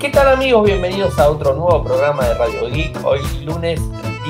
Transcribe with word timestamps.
¿Qué 0.00 0.10
tal 0.10 0.28
amigos? 0.28 0.64
Bienvenidos 0.64 1.18
a 1.18 1.28
otro 1.28 1.54
nuevo 1.54 1.82
programa 1.82 2.24
de 2.24 2.34
Radio 2.34 2.70
Geek. 2.70 3.04
Hoy 3.04 3.18
lunes 3.44 3.80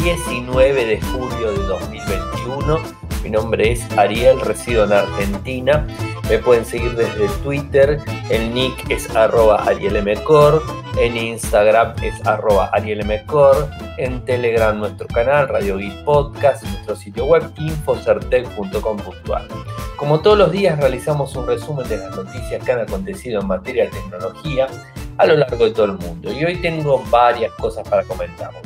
19 0.02 0.86
de 0.86 0.98
julio 0.98 1.52
de 1.52 1.58
2021. 1.58 2.78
Mi 3.22 3.28
nombre 3.28 3.72
es 3.72 3.92
Ariel, 3.98 4.40
resido 4.40 4.84
en 4.84 4.94
Argentina. 4.94 5.86
Me 6.30 6.38
pueden 6.38 6.64
seguir 6.64 6.96
desde 6.96 7.28
Twitter, 7.42 8.00
el 8.30 8.54
nick 8.54 8.90
es 8.90 9.14
arroba 9.14 9.62
arielmcor, 9.64 10.62
en 10.98 11.18
Instagram 11.18 11.94
es 12.02 12.26
arroba 12.26 12.70
arielmcor, 12.72 13.68
en 13.98 14.24
Telegram 14.24 14.78
nuestro 14.78 15.06
canal 15.08 15.48
Radio 15.48 15.76
Geek 15.76 16.02
Podcast, 16.04 16.64
nuestro 16.64 16.96
sitio 16.96 17.26
web 17.26 17.42
infocertec.com.ar. 17.58 19.48
Como 19.96 20.20
todos 20.20 20.38
los 20.38 20.50
días 20.50 20.78
realizamos 20.78 21.36
un 21.36 21.46
resumen 21.46 21.86
de 21.88 21.98
las 21.98 22.16
noticias 22.16 22.64
que 22.64 22.72
han 22.72 22.80
acontecido 22.80 23.42
en 23.42 23.48
materia 23.48 23.84
de 23.84 23.90
tecnología 23.90 24.68
a 25.18 25.26
lo 25.26 25.36
largo 25.36 25.64
de 25.64 25.72
todo 25.72 25.86
el 25.86 25.92
mundo 25.92 26.32
y 26.32 26.44
hoy 26.44 26.56
tengo 26.62 27.02
varias 27.10 27.52
cosas 27.54 27.86
para 27.88 28.04
comentarles. 28.04 28.62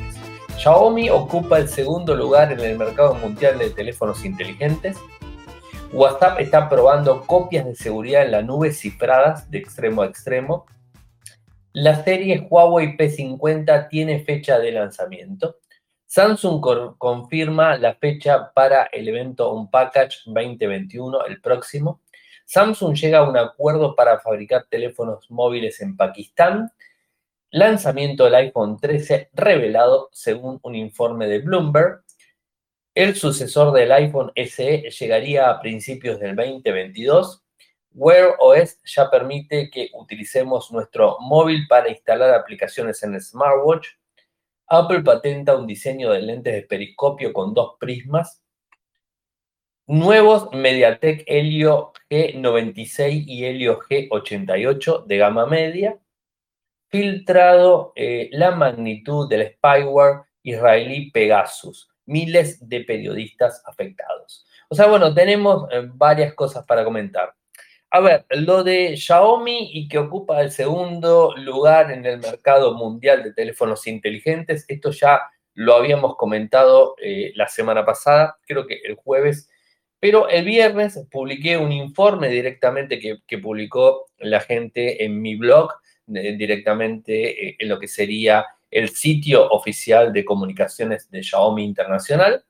Xiaomi 0.59 1.11
ocupa 1.11 1.59
el 1.59 1.69
segundo 1.69 2.15
lugar 2.15 2.53
en 2.53 2.61
el 2.61 2.79
mercado 2.79 3.15
mundial 3.15 3.59
de 3.59 3.71
teléfonos 3.71 4.25
inteligentes. 4.25 4.97
WhatsApp 5.93 6.41
está 6.41 6.69
probando 6.69 7.23
copias 7.23 7.65
de 7.65 7.75
seguridad 7.75 8.23
en 8.23 8.33
la 8.33 8.43
nube 8.43 8.73
cifradas 8.73 9.51
de 9.51 9.59
extremo 9.59 10.03
a 10.03 10.07
extremo. 10.07 10.67
La 11.73 12.05
serie 12.05 12.47
Huawei 12.49 12.97
P50 12.97 13.89
tiene 13.89 14.23
fecha 14.23 14.59
de 14.59 14.73
lanzamiento. 14.73 15.57
Samsung 16.07 16.61
confirma 16.99 17.79
la 17.79 17.95
fecha 17.95 18.53
para 18.55 18.85
el 18.93 19.09
evento 19.09 19.55
Unpackage 19.55 20.19
2021, 20.27 21.25
el 21.25 21.41
próximo. 21.41 22.03
Samsung 22.45 22.95
llega 22.95 23.19
a 23.19 23.29
un 23.29 23.37
acuerdo 23.37 23.95
para 23.95 24.21
fabricar 24.21 24.67
teléfonos 24.69 25.31
móviles 25.31 25.81
en 25.81 25.97
Pakistán. 25.97 26.71
Lanzamiento 27.51 28.25
del 28.25 28.35
iPhone 28.37 28.79
13 28.79 29.31
revelado 29.35 30.09
según 30.13 30.59
un 30.63 30.75
informe 30.75 31.27
de 31.27 31.41
Bloomberg. 31.41 32.03
El 32.95 33.17
sucesor 33.17 33.73
del 33.73 33.91
iPhone 33.93 34.33
SE 34.37 34.91
llegaría 34.91 35.51
a 35.51 35.61
principios 35.61 36.21
del 36.21 36.37
2022. 36.37 37.43
Wear 37.95 38.37
OS 38.39 38.79
ya 38.85 39.11
permite 39.11 39.71
que 39.71 39.91
utilicemos 39.95 40.71
nuestro 40.73 41.19
móvil 41.21 41.67
para 41.69 41.91
instalar 41.91 42.35
aplicaciones 42.35 43.03
en 43.03 43.15
el 43.15 43.21
smartwatch. 43.21 43.89
Apple 44.67 45.03
patenta 45.03 45.57
un 45.57 45.67
diseño 45.67 46.11
de 46.13 46.23
lentes 46.23 46.55
de 46.55 46.63
periscopio 46.63 47.33
con 47.33 47.53
dos 47.53 47.77
prismas. 47.79 48.42
Nuevos 49.87 50.49
MediaTek 50.53 51.25
Helio 51.27 51.93
G96 52.11 53.25
y 53.27 53.45
Helio 53.45 53.81
G88 53.81 55.07
de 55.07 55.17
gama 55.19 55.47
media. 55.47 55.99
Filtrado 56.89 57.93
eh, 57.97 58.29
la 58.33 58.51
magnitud 58.51 59.29
del 59.29 59.55
spyware 59.55 60.23
israelí 60.43 61.11
Pegasus 61.11 61.93
miles 62.07 62.69
de 62.69 62.81
periodistas 62.83 63.63
afectados. 63.67 64.47
O 64.69 64.75
sea, 64.75 64.87
bueno, 64.87 65.15
tenemos 65.15 65.67
eh, 65.71 65.89
varias 65.95 66.35
cosas 66.35 66.65
para 66.65 66.85
comentar. 66.85 67.35
A 67.91 68.01
ver, 68.01 68.25
lo 68.31 68.65
de 68.65 68.97
Xiaomi 68.97 69.71
y 69.73 69.87
que 69.89 69.99
ocupa 69.99 70.41
el 70.41 70.51
segundo 70.51 71.35
lugar 71.37 71.91
en 71.91 72.07
el 72.07 72.19
mercado 72.19 72.75
mundial 72.75 73.23
de 73.23 73.35
teléfonos 73.35 73.87
inteligentes, 73.87 74.65
esto 74.67 74.91
ya 74.91 75.21
lo 75.55 75.75
habíamos 75.75 76.17
comentado 76.17 76.95
eh, 77.03 77.33
la 77.35 77.49
semana 77.49 77.85
pasada, 77.85 78.39
creo 78.47 78.67
que 78.67 78.81
el 78.85 78.95
jueves, 78.95 79.51
pero 80.03 80.29
el 80.29 80.45
viernes 80.45 80.99
publiqué 81.13 81.57
un 81.57 81.71
informe 81.71 82.27
directamente 82.27 82.99
que, 82.99 83.39
publicó 83.39 84.07
la 84.19 84.41
gente 84.41 85.05
en 85.05 85.23
mi 85.23 85.37
blog, 85.37 85.71
eh, 86.13 86.35
directamente 86.37 87.55
en 87.63 87.69
lo 87.69 87.79
que 87.79 87.87
sería 87.87 88.45
el 88.69 88.89
sitio 88.89 89.49
oficial 89.51 90.13
de 90.13 90.25
comunicaciones 90.25 91.09
de 91.09 91.23
Xiaomi 91.23 91.63
Internacional, 91.63 92.45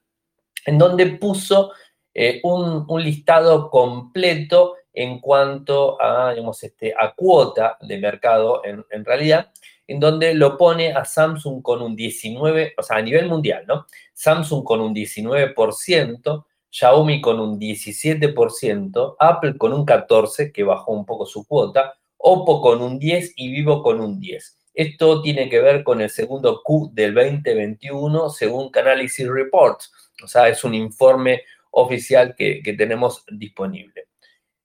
en 0.65 0.79
donde 0.79 1.05
puso 1.19 1.73
eh, 2.15 2.41
un, 2.43 2.87
listado 3.03 3.69
completo 3.69 4.77
en 4.95 5.19
cuanto 5.19 6.01
a, 6.01 6.31
digamos, 6.31 6.63
este, 6.63 6.95
a 6.99 7.13
cuota 7.15 7.77
de 7.83 7.99
mercado 7.99 8.63
en, 8.65 9.05
realidad, 9.05 9.53
en 9.87 10.01
donde 10.01 10.33
lo 10.33 10.57
pone 10.57 10.95
a 10.95 11.05
Samsung 11.05 11.61
con 11.61 11.83
un 11.83 11.97
19, 11.97 12.73
o 12.79 12.83
sea, 12.83 12.97
a 12.97 13.03
nivel 13.03 13.29
mundial, 13.29 13.67
¿no? 13.69 13.85
Samsung 14.15 14.65
con 14.65 14.81
un 14.81 14.95
19%, 14.95 16.47
Xiaomi 16.73 17.21
con 17.21 17.39
un 17.39 17.61
17%, 17.61 19.17
Apple 19.19 19.59
con 19.59 19.75
un 19.75 19.85
14%, 19.85 20.53
que 20.53 20.65
bajó 20.65 20.93
un 20.93 21.05
poco 21.05 21.27
su 21.27 21.47
cuota, 21.47 21.95
Oppo 22.17 22.63
con 22.63 22.81
un 22.81 22.99
10% 22.99 23.33
y 23.37 23.53
Vivo 23.53 23.83
con 23.83 24.01
un 24.01 24.21
10%. 24.21 24.57
Esto 24.75 25.21
tiene 25.21 25.51
que 25.51 25.61
ver 25.61 25.85
con 25.85 26.01
el 26.01 26.09
segundo 26.09 26.63
Q 26.65 26.91
del 26.95 27.15
2021 27.15 28.31
según 28.31 28.71
Canalys 28.71 29.19
Reports, 29.19 29.93
o 30.25 30.27
sea, 30.27 30.49
es 30.49 30.65
un 30.65 30.75
informe 30.75 31.43
oficial 31.73 32.35
que, 32.35 32.63
tenemos 32.79 33.23
disponible. 33.31 34.09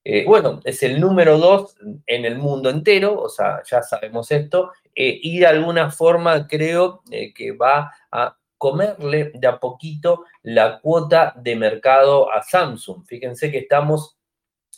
Eh, 0.06 0.24
bueno, 0.26 0.62
es 0.64 0.82
el 0.84 1.02
número 1.02 1.38
dos 1.38 1.76
en 2.06 2.24
el 2.24 2.38
mundo 2.38 2.70
entero, 2.70 3.20
o 3.20 3.28
sea, 3.28 3.62
ya 3.70 3.84
sabemos 3.84 4.32
esto, 4.32 4.72
eh, 4.96 5.20
y 5.22 5.40
de 5.40 5.48
alguna 5.48 5.92
forma 5.92 6.48
creo 6.48 7.02
eh, 7.12 7.34
que 7.34 7.52
va 7.52 7.92
a 8.10 8.38
comerle 8.58 9.32
de 9.34 9.48
a 9.48 9.60
poquito 9.60 10.26
la 10.44 10.80
cuota 10.80 11.34
de 11.38 11.56
mercado 11.56 12.32
a 12.32 12.44
Samsung. 12.44 13.06
Fíjense 13.06 13.52
que 13.52 13.60
estamos 13.60 14.18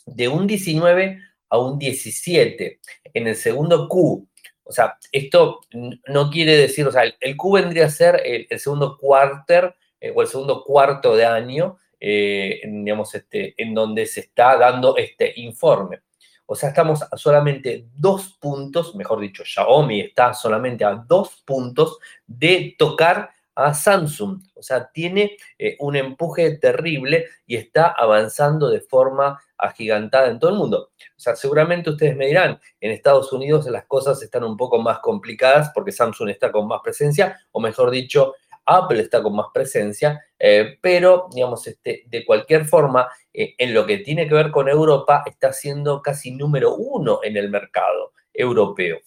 de 0.06 0.28
un 0.28 0.46
19 0.46 1.18
a 1.48 1.58
un 1.58 1.78
17. 1.78 2.80
En 3.14 3.26
el 3.26 3.36
segundo 3.36 3.88
Q 3.88 4.30
o 4.70 4.72
sea, 4.72 4.96
esto 5.10 5.62
no 6.06 6.30
quiere 6.30 6.56
decir, 6.56 6.86
o 6.86 6.92
sea, 6.92 7.02
el, 7.02 7.36
Q 7.36 7.54
vendría 7.54 7.86
a 7.86 7.90
ser 7.90 8.22
el, 8.24 8.60
segundo 8.60 8.96
cuarter 8.96 9.74
eh, 10.00 10.12
o 10.14 10.22
el 10.22 10.28
segundo 10.28 10.62
cuarto 10.62 11.16
de 11.16 11.26
año, 11.26 11.78
eh, 11.98 12.60
digamos, 12.64 13.12
este, 13.16 13.60
en 13.60 13.74
donde 13.74 14.06
se 14.06 14.20
está 14.20 14.56
dando 14.56 14.96
este 14.96 15.32
informe. 15.40 16.02
O 16.46 16.54
sea, 16.54 16.68
estamos 16.68 17.02
a 17.02 17.16
solamente 17.16 17.86
dos 17.96 18.38
puntos, 18.40 18.94
mejor 18.94 19.18
dicho, 19.18 19.44
Xiaomi 19.44 20.02
está 20.02 20.34
solamente 20.34 20.84
a 20.84 20.94
dos 20.94 21.42
puntos 21.44 21.98
de 22.24 22.76
tocar 22.78 23.30
a 23.66 23.74
Samsung. 23.74 24.42
O 24.54 24.62
sea, 24.62 24.90
tiene 24.92 25.36
eh, 25.58 25.76
un 25.80 25.96
empuje 25.96 26.58
terrible 26.58 27.26
y 27.46 27.56
está 27.56 27.88
avanzando 27.88 28.68
de 28.68 28.80
forma 28.80 29.40
agigantada 29.56 30.28
en 30.28 30.38
todo 30.38 30.50
el 30.50 30.56
mundo. 30.56 30.90
O 30.98 31.20
sea, 31.20 31.36
seguramente 31.36 31.90
ustedes 31.90 32.16
me 32.16 32.26
dirán, 32.26 32.58
en 32.80 32.90
Estados 32.90 33.32
Unidos 33.32 33.66
las 33.66 33.86
cosas 33.86 34.22
están 34.22 34.44
un 34.44 34.56
poco 34.56 34.78
más 34.78 35.00
complicadas 35.00 35.70
porque 35.74 35.92
Samsung 35.92 36.30
está 36.30 36.50
con 36.50 36.66
más 36.66 36.80
presencia, 36.82 37.38
o 37.52 37.60
mejor 37.60 37.90
dicho, 37.90 38.34
Apple 38.66 39.00
está 39.00 39.22
con 39.22 39.34
más 39.34 39.46
presencia, 39.52 40.24
eh, 40.38 40.78
pero, 40.80 41.28
digamos, 41.32 41.66
este, 41.66 42.04
de 42.06 42.24
cualquier 42.24 42.66
forma, 42.66 43.08
eh, 43.32 43.54
en 43.58 43.74
lo 43.74 43.86
que 43.86 43.98
tiene 43.98 44.28
que 44.28 44.34
ver 44.34 44.50
con 44.50 44.68
Europa, 44.68 45.24
está 45.26 45.52
siendo 45.52 46.00
casi 46.02 46.30
número 46.32 46.74
uno 46.74 47.20
en 47.22 47.36
el 47.36 47.50
mercado 47.50 48.12
europeo. 48.32 48.98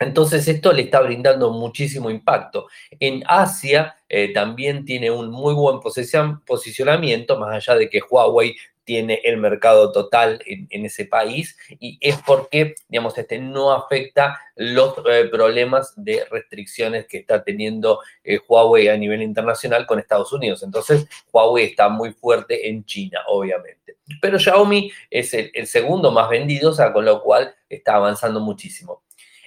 Entonces 0.00 0.48
esto 0.48 0.72
le 0.72 0.82
está 0.82 1.00
brindando 1.00 1.52
muchísimo 1.52 2.10
impacto. 2.10 2.66
En 2.98 3.22
Asia 3.26 3.96
eh, 4.08 4.32
también 4.32 4.84
tiene 4.84 5.10
un 5.10 5.30
muy 5.30 5.54
buen 5.54 5.78
posicionamiento, 5.80 7.38
más 7.38 7.54
allá 7.54 7.78
de 7.78 7.90
que 7.90 8.00
Huawei 8.00 8.56
tiene 8.82 9.20
el 9.22 9.36
mercado 9.36 9.92
total 9.92 10.42
en, 10.46 10.84
ese 10.84 11.04
país 11.04 11.56
y 11.78 11.96
es 12.00 12.16
porque, 12.26 12.74
digamos, 12.88 13.16
este 13.16 13.38
no 13.38 13.72
afecta 13.72 14.40
los 14.56 14.94
eh, 15.08 15.28
problemas 15.30 15.92
de 15.96 16.24
restricciones 16.28 17.06
que 17.06 17.18
está 17.18 17.44
teniendo 17.44 18.00
eh, 18.24 18.40
Huawei 18.48 18.88
a 18.88 18.96
nivel 18.96 19.22
internacional 19.22 19.86
con 19.86 20.00
Estados 20.00 20.32
Unidos. 20.32 20.64
Entonces, 20.64 21.06
Huawei 21.32 21.66
está 21.66 21.88
muy 21.88 22.12
fuerte 22.12 22.68
en 22.68 22.84
China, 22.84 23.20
obviamente. 23.28 23.98
Pero 24.20 24.38
Xiaomi 24.38 24.90
es 25.08 25.34
el, 25.34 25.66
segundo 25.66 26.10
más 26.10 26.28
vendido, 26.28 26.70
o 26.70 26.74
sea, 26.74 26.92
con 26.92 27.04
lo 27.04 27.22
cual 27.22 27.54
está 27.68 27.94
avanzando 27.94 28.40
muchísimo. 28.40 29.02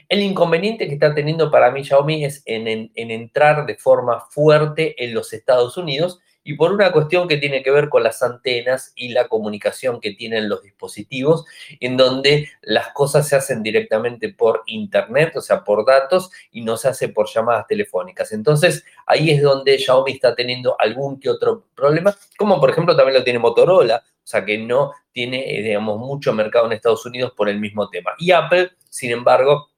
El 0.09 0.21
inconveniente 0.21 0.88
que 0.88 0.94
está 0.94 1.13
teniendo 1.13 1.51
para 1.51 1.71
mí 1.71 1.83
Xiaomi 1.83 2.25
es 2.25 2.44
en, 2.45 2.67
en 2.67 3.11
entrar 3.11 3.65
de 3.65 3.75
forma 3.75 4.21
fuerte 4.29 5.03
en 5.03 5.13
los 5.13 5.33
Estados 5.33 5.77
Unidos 5.77 6.19
y 6.44 6.55
por 6.55 6.71
una 6.71 6.91
cuestión 6.91 7.27
que 7.27 7.38
tiene 7.38 7.63
que 7.63 7.71
ver 7.71 7.89
con 7.89 8.03
las 8.03 8.21
antenas 8.21 8.91
y 8.95 9.09
la 9.09 9.27
comunicación 9.27 10.01
que 10.01 10.11
tienen 10.11 10.50
los 10.50 10.61
dispositivos, 10.61 11.45
en 11.79 11.95
donde 11.97 12.50
las 12.61 12.89
cosas 12.89 13.27
se 13.27 13.35
hacen 13.35 13.63
directamente 13.63 14.29
por 14.29 14.63
internet, 14.65 15.35
o 15.38 15.41
sea, 15.41 15.63
por 15.63 15.85
datos, 15.85 16.31
y 16.51 16.61
no 16.61 16.75
se 16.77 16.89
hace 16.89 17.09
por 17.09 17.29
llamadas 17.29 17.67
telefónicas. 17.67 18.31
Entonces, 18.33 18.83
ahí 19.05 19.31
es 19.31 19.41
donde 19.41 19.77
Xiaomi 19.77 20.11
está 20.11 20.35
teniendo 20.35 20.75
algún 20.79 21.19
que 21.19 21.29
otro 21.29 21.65
problema, 21.75 22.15
como 22.38 22.59
por 22.59 22.69
ejemplo 22.69 22.95
también 22.95 23.17
lo 23.17 23.23
tiene 23.23 23.39
Motorola, 23.39 24.03
o 24.05 24.27
sea, 24.27 24.45
que 24.45 24.57
no 24.57 24.94
tiene, 25.11 25.57
eh, 25.57 25.61
digamos, 25.61 26.00
mucho 26.00 26.33
mercado 26.33 26.65
en 26.65 26.73
Estados 26.73 27.05
Unidos 27.05 27.33
por 27.35 27.50
el 27.50 27.59
mismo 27.59 27.89
tema. 27.89 28.11
Y 28.17 28.31
Apple, 28.31 28.71
sin 28.89 29.11
embargo, 29.11 29.69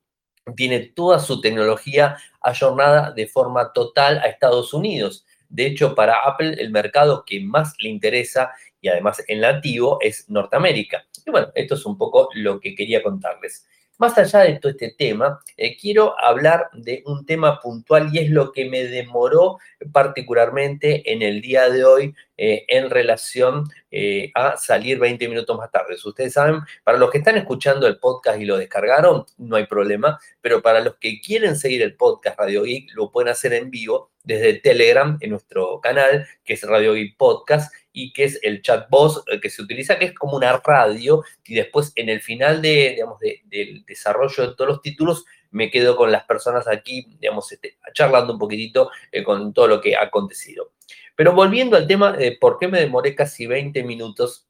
tiene 0.55 0.79
toda 0.79 1.19
su 1.19 1.41
tecnología 1.41 2.17
ayornada 2.41 3.11
de 3.11 3.27
forma 3.27 3.73
total 3.73 4.19
a 4.19 4.27
Estados 4.27 4.73
Unidos. 4.73 5.25
De 5.49 5.65
hecho, 5.65 5.95
para 5.95 6.17
Apple 6.25 6.55
el 6.59 6.71
mercado 6.71 7.23
que 7.25 7.39
más 7.39 7.73
le 7.79 7.89
interesa 7.89 8.51
y 8.81 8.87
además 8.87 9.23
en 9.27 9.41
nativo 9.41 9.97
es 10.01 10.29
Norteamérica. 10.29 11.05
Y 11.25 11.31
bueno, 11.31 11.47
esto 11.55 11.75
es 11.75 11.85
un 11.85 11.97
poco 11.97 12.29
lo 12.33 12.59
que 12.59 12.75
quería 12.75 13.01
contarles. 13.01 13.67
Más 13.97 14.17
allá 14.17 14.39
de 14.39 14.59
todo 14.59 14.71
este 14.71 14.93
tema, 14.97 15.39
eh, 15.57 15.77
quiero 15.77 16.19
hablar 16.19 16.69
de 16.73 17.03
un 17.05 17.25
tema 17.25 17.59
puntual 17.59 18.09
y 18.13 18.19
es 18.19 18.29
lo 18.29 18.51
que 18.51 18.65
me 18.65 18.85
demoró 18.85 19.57
particularmente 19.91 21.11
en 21.11 21.21
el 21.21 21.41
día 21.41 21.69
de 21.69 21.85
hoy 21.85 22.15
eh, 22.37 22.65
en 22.67 22.89
relación 22.89 23.63
eh, 23.91 24.31
a 24.35 24.57
salir 24.57 24.99
20 24.99 25.29
minutos 25.29 25.57
más 25.57 25.71
tarde. 25.71 25.95
Ustedes 26.03 26.33
saben, 26.33 26.59
para 26.83 26.97
los 26.97 27.09
que 27.09 27.19
están 27.19 27.37
escuchando 27.37 27.87
el 27.87 27.97
podcast 27.97 28.39
y 28.39 28.45
lo 28.45 28.57
descargaron, 28.57 29.25
no 29.37 29.55
hay 29.55 29.67
problema, 29.67 30.19
pero 30.41 30.61
para 30.61 30.81
los 30.81 30.95
que 30.97 31.21
quieren 31.21 31.55
seguir 31.55 31.81
el 31.81 31.95
podcast 31.95 32.37
Radio 32.37 32.63
Geek, 32.63 32.93
lo 32.93 33.11
pueden 33.11 33.29
hacer 33.29 33.53
en 33.53 33.71
vivo 33.71 34.11
desde 34.23 34.55
Telegram 34.55 35.17
en 35.21 35.29
nuestro 35.29 35.79
canal, 35.79 36.27
que 36.43 36.53
es 36.53 36.63
Radio 36.63 36.93
Geek 36.93 37.15
Podcast, 37.15 37.73
y 37.95 38.11
que 38.11 38.25
es 38.25 38.39
el 38.43 38.61
chat 38.61 38.89
voz 38.89 39.23
eh, 39.31 39.39
que 39.39 39.49
se 39.49 39.61
utiliza, 39.61 39.97
que 39.97 40.05
es 40.05 40.13
como 40.13 40.35
una 40.35 40.57
radio, 40.57 41.23
y 41.45 41.55
después 41.55 41.93
en 41.95 42.09
el 42.09 42.21
final 42.21 42.61
de, 42.61 42.91
digamos, 42.91 43.19
del 43.19 43.85
desarrollo 43.85 44.49
de 44.49 44.55
todos 44.55 44.67
los 44.67 44.81
títulos, 44.81 45.23
me 45.51 45.71
quedo 45.71 45.95
con 45.95 46.11
las 46.11 46.25
personas 46.25 46.67
aquí, 46.67 47.07
digamos, 47.21 47.49
este, 47.53 47.77
charlando 47.93 48.33
un 48.33 48.39
poquitito 48.39 48.91
eh, 49.13 49.23
con 49.23 49.53
todo 49.53 49.69
lo 49.69 49.79
que 49.79 49.95
ha 49.95 50.03
acontecido. 50.03 50.73
Pero 51.15 51.33
volviendo 51.33 51.77
al 51.77 51.87
tema 51.87 52.11
de 52.11 52.33
por 52.33 52.59
qué 52.59 52.67
me 52.67 52.81
demoré 52.81 53.15
casi 53.15 53.47
20 53.47 53.81
minutos 53.83 54.49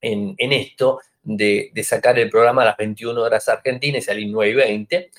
en, 0.00 0.34
esto 0.38 1.00
de, 1.22 1.70
sacar 1.84 2.18
el 2.18 2.30
programa 2.30 2.62
a 2.62 2.66
las 2.66 2.76
21 2.78 3.20
horas 3.20 3.46
argentinas 3.50 4.02
y 4.02 4.06
salir 4.06 4.28
9 4.30 4.50
y 4.50 4.54
20, 4.54 5.10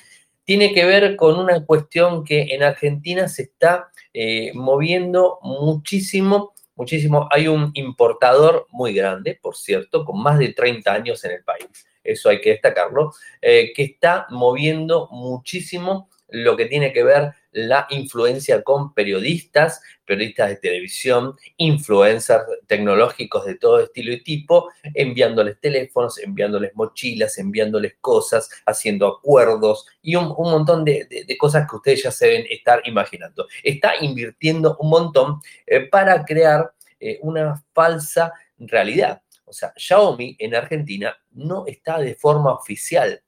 tiene 0.44 0.74
que 0.74 0.84
ver 0.86 1.16
con 1.16 1.38
una 1.38 1.64
cuestión 1.64 2.24
que 2.24 2.56
en 2.56 2.64
Argentina 2.64 3.28
se 3.28 3.44
está 3.44 3.92
eh, 4.16 4.52
moviendo 4.56 5.38
muchísimo 5.44 6.56
muchísimo. 6.82 7.28
Hay 7.32 7.48
un 7.48 7.70
importador 7.76 8.66
muy 8.72 8.94
grande, 8.94 9.38
por 9.40 9.56
cierto, 9.56 10.04
con 10.04 10.22
más 10.22 10.40
de 10.40 10.52
30 10.52 10.92
años 10.92 11.24
en 11.24 11.32
el 11.32 11.44
país, 11.44 11.88
eso 12.04 12.30
hay 12.30 12.42
que 12.42 12.50
destacarlo, 12.50 13.14
eh, 13.40 13.72
que 13.76 13.84
está 13.84 14.26
moviendo 14.32 15.08
muchísimo 15.12 16.10
lo 16.30 16.58
que 16.58 16.66
tiene 16.66 16.92
que 16.92 17.04
ver 17.04 17.34
la 17.52 17.88
influencia 17.90 18.64
con 18.64 18.94
periodistas, 18.94 19.82
periodistas 20.06 20.50
de 20.50 20.56
televisión, 20.58 21.36
influencers 21.58 22.44
tecnológicos 22.68 23.46
de 23.46 23.56
todo 23.56 23.82
estilo 23.82 24.14
y 24.14 24.24
tipo, 24.24 24.72
enviándoles 24.94 25.60
teléfonos, 25.60 26.18
enviándoles 26.20 26.72
mochilas, 26.76 27.38
enviándoles 27.38 27.96
cosas, 28.00 28.50
haciendo 28.66 29.08
acuerdos 29.08 29.86
y 30.02 30.16
un, 30.16 30.30
montón 30.38 30.86
de, 30.86 31.08
cosas 31.38 31.68
que 31.70 31.76
ustedes 31.76 32.04
ya 32.04 32.12
se 32.12 32.28
deben 32.28 32.46
estar 32.50 32.82
imaginando. 32.86 33.48
Está 33.64 33.94
invirtiendo 34.02 34.78
un 34.80 34.90
montón 34.90 35.42
eh, 35.66 35.82
para 35.82 36.24
crear 36.24 36.74
eh, 37.00 37.20
una 37.22 37.64
falsa 37.74 38.32
realidad. 38.58 39.22
O 39.46 39.54
sea, 39.54 39.74
Xiaomi 39.76 40.38
en 40.40 40.56
Argentina 40.56 41.18
no 41.32 41.66
está 41.68 42.00
de 42.00 42.16
forma 42.16 42.54
oficial 42.54 43.22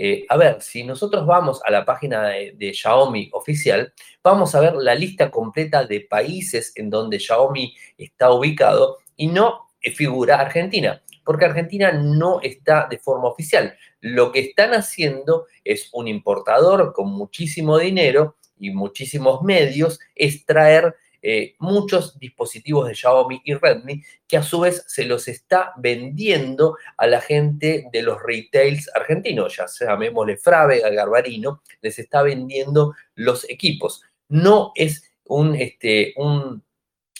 eh, 0.00 0.24
a 0.28 0.36
ver, 0.36 0.62
si 0.62 0.84
nosotros 0.84 1.26
vamos 1.26 1.60
a 1.64 1.72
la 1.72 1.84
página 1.84 2.28
de, 2.28 2.72
Xiaomi 2.72 3.30
oficial, 3.32 3.92
vamos 4.22 4.54
a 4.54 4.60
ver 4.60 4.76
la 4.76 4.94
lista 4.94 5.28
completa 5.28 5.84
de 5.84 6.02
países 6.02 6.72
en 6.76 6.88
donde 6.88 7.18
Xiaomi 7.18 7.74
está 7.96 8.30
ubicado 8.30 8.98
y 9.16 9.26
no 9.26 9.66
figura 9.90 10.40
Argentina, 10.40 11.02
porque 11.24 11.46
Argentina 11.46 11.90
no 11.90 12.40
está 12.40 12.86
de 12.88 12.98
forma 12.98 13.28
oficial. 13.28 13.76
Lo 14.00 14.30
que 14.30 14.38
están 14.38 14.72
haciendo 14.72 15.46
es 15.64 15.88
un 15.92 16.06
importador 16.06 16.92
con 16.92 17.10
muchísimo 17.10 17.76
dinero 17.76 18.36
y 18.56 18.70
muchísimos 18.70 19.42
medios 19.42 19.98
extraer 20.14 20.94
eh, 21.20 21.56
muchos 21.58 22.18
dispositivos 22.18 22.86
de 22.86 22.94
Xiaomi 22.94 23.40
y 23.44 23.54
Redmi 23.54 24.02
que 24.26 24.36
a 24.36 24.42
su 24.42 24.60
vez 24.60 24.84
se 24.86 25.04
los 25.04 25.26
está 25.26 25.72
vendiendo 25.76 26.76
a 26.96 27.06
la 27.08 27.20
gente 27.20 27.88
de 27.92 28.02
los 28.02 28.22
retails 28.22 28.88
argentinos, 28.94 29.56
ya 29.56 29.66
sea 29.66 29.88
llamémosle 29.88 30.36
Frávega, 30.36 30.90
Garbarino, 30.90 31.62
les 31.80 31.98
está 31.98 32.22
vendiendo 32.22 32.94
los 33.14 33.48
equipos. 33.50 34.02
No 34.28 34.72
es 34.74 35.12
un, 35.24 35.54
este, 35.56 36.14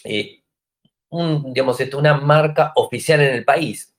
eh, 0.04 0.42
un 1.10 1.52
digamos, 1.52 1.80
esto, 1.80 1.98
una 1.98 2.14
marca 2.14 2.72
oficial 2.76 3.20
en 3.20 3.34
el 3.34 3.44
país. 3.44 3.94